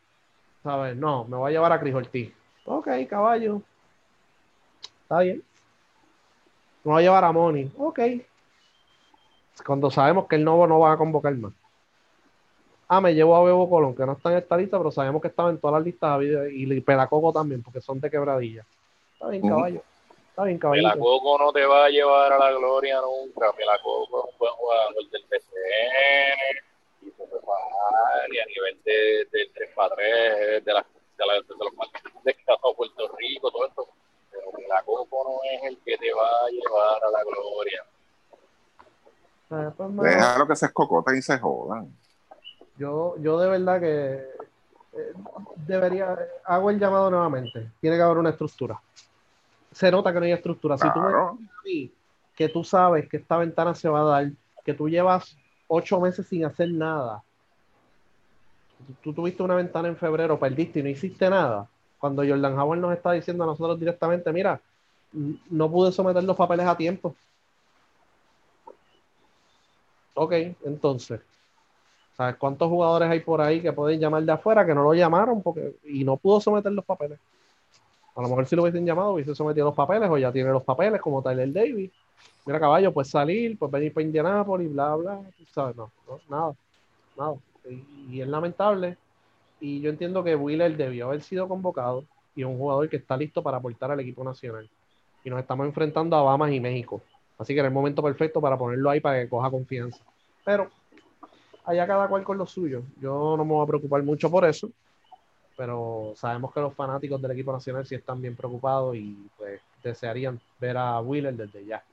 [0.63, 0.95] ¿Sabes?
[0.95, 2.33] No, me voy a llevar a Chris Ortiz.
[2.65, 3.61] Ok, caballo.
[5.03, 5.43] Está bien.
[6.83, 7.71] Me voy a llevar a Moni.
[7.77, 7.99] Ok.
[9.65, 11.53] Cuando sabemos que el Novo no va a convocar más.
[12.87, 15.27] Ah, me llevo a Bebo Colón, que no está en esta lista, pero sabemos que
[15.27, 18.65] estaba en todas las listas y Pelacoco también, porque son de quebradilla.
[19.13, 19.83] Está bien, caballo.
[20.39, 20.89] Está bien, caballito.
[20.93, 23.51] Pelacoco no te va a llevar a la gloria nunca.
[23.51, 29.27] Pelacoco es un buen jugador del PCN y se puede bajar y a nivel de,
[29.33, 30.85] de 3 para 3 de, las
[31.17, 33.89] de, la, de los partidos de Estado Puerto Rico, todo esto.
[34.31, 37.83] Pero Pelacoco no es el que te va a llevar a la gloria.
[39.51, 41.93] Eh, pues, Déjalo que se escocoten y se jodan.
[42.77, 44.13] yo, yo de verdad que
[44.93, 45.13] eh,
[45.67, 47.71] debería, hago el llamado nuevamente.
[47.81, 48.81] Tiene que haber una estructura.
[49.79, 50.77] Se nota que no hay estructura.
[50.77, 51.91] Si tú me dices a mí
[52.35, 54.31] que tú sabes que esta ventana se va a dar,
[54.65, 55.37] que tú llevas
[55.69, 57.23] ocho meses sin hacer nada.
[59.01, 61.69] Tú, tuviste una ventana en febrero, perdiste y no hiciste nada.
[61.97, 64.59] Cuando Jordan Howard nos está diciendo a nosotros directamente, mira,
[65.49, 67.15] no pude someter los papeles a tiempo.
[70.13, 70.33] Ok,
[70.65, 71.21] entonces,
[72.17, 75.41] ¿sabes cuántos jugadores hay por ahí que pueden llamar de afuera que no lo llamaron
[75.41, 77.17] porque y no pudo someter los papeles?
[78.19, 80.63] A lo mejor si lo hubiesen llamado, hubiese sometido los papeles o ya tiene los
[80.63, 81.89] papeles como Tyler Davis.
[82.45, 85.21] Mira, caballo, pues salir, pues venir para Indianápolis, bla, bla,
[85.53, 85.77] ¿sabes?
[85.77, 86.53] No, no, nada,
[87.17, 87.35] nada.
[87.69, 88.97] Y, y es lamentable.
[89.61, 92.03] Y yo entiendo que Wheeler debió haber sido convocado
[92.35, 94.69] y es un jugador que está listo para aportar al equipo nacional.
[95.23, 97.01] Y nos estamos enfrentando a Bahamas y México.
[97.37, 100.03] Así que era el momento perfecto para ponerlo ahí para que coja confianza.
[100.43, 100.69] Pero
[101.63, 102.83] allá cada cual con lo suyo.
[102.99, 104.69] Yo no me voy a preocupar mucho por eso,
[105.59, 110.39] pero sabemos que los fanáticos del equipo nacional sí están bien preocupados y pues desearían
[110.57, 111.83] ver a Wheeler desde ya.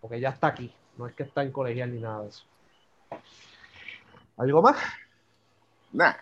[0.00, 2.44] Porque ya está aquí, no es que está en colegial ni nada de eso.
[4.36, 4.76] ¿Algo más?
[5.92, 6.12] Nah,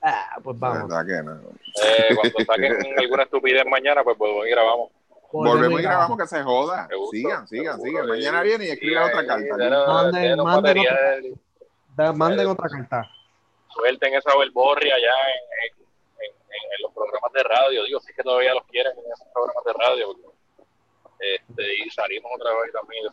[0.00, 0.88] Ah, pues vamos.
[1.04, 1.32] que no.
[1.34, 4.90] Eh, cuando saquen alguna estupidez mañana, pues volvemos y grabamos.
[5.30, 6.88] Volvemos y grabamos que se joda.
[7.10, 8.06] Sigan, sigan, sigan.
[8.08, 9.54] Mañana viene y escribe otra carta.
[9.54, 10.42] Manden-
[12.16, 13.10] Manden otra carta.
[13.78, 15.14] Suelten esa verborria allá
[15.64, 15.84] en,
[16.24, 17.84] en, los programas de radio.
[17.84, 20.16] Digo, si es que todavía los quieren en esos programas de radio.
[21.20, 23.04] Este, y salimos otra vez también.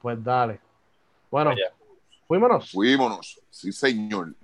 [0.00, 0.60] Pues dale.
[1.30, 1.54] Bueno,
[2.26, 2.70] fuímonos.
[2.70, 4.34] Fuímonos, sí, señor.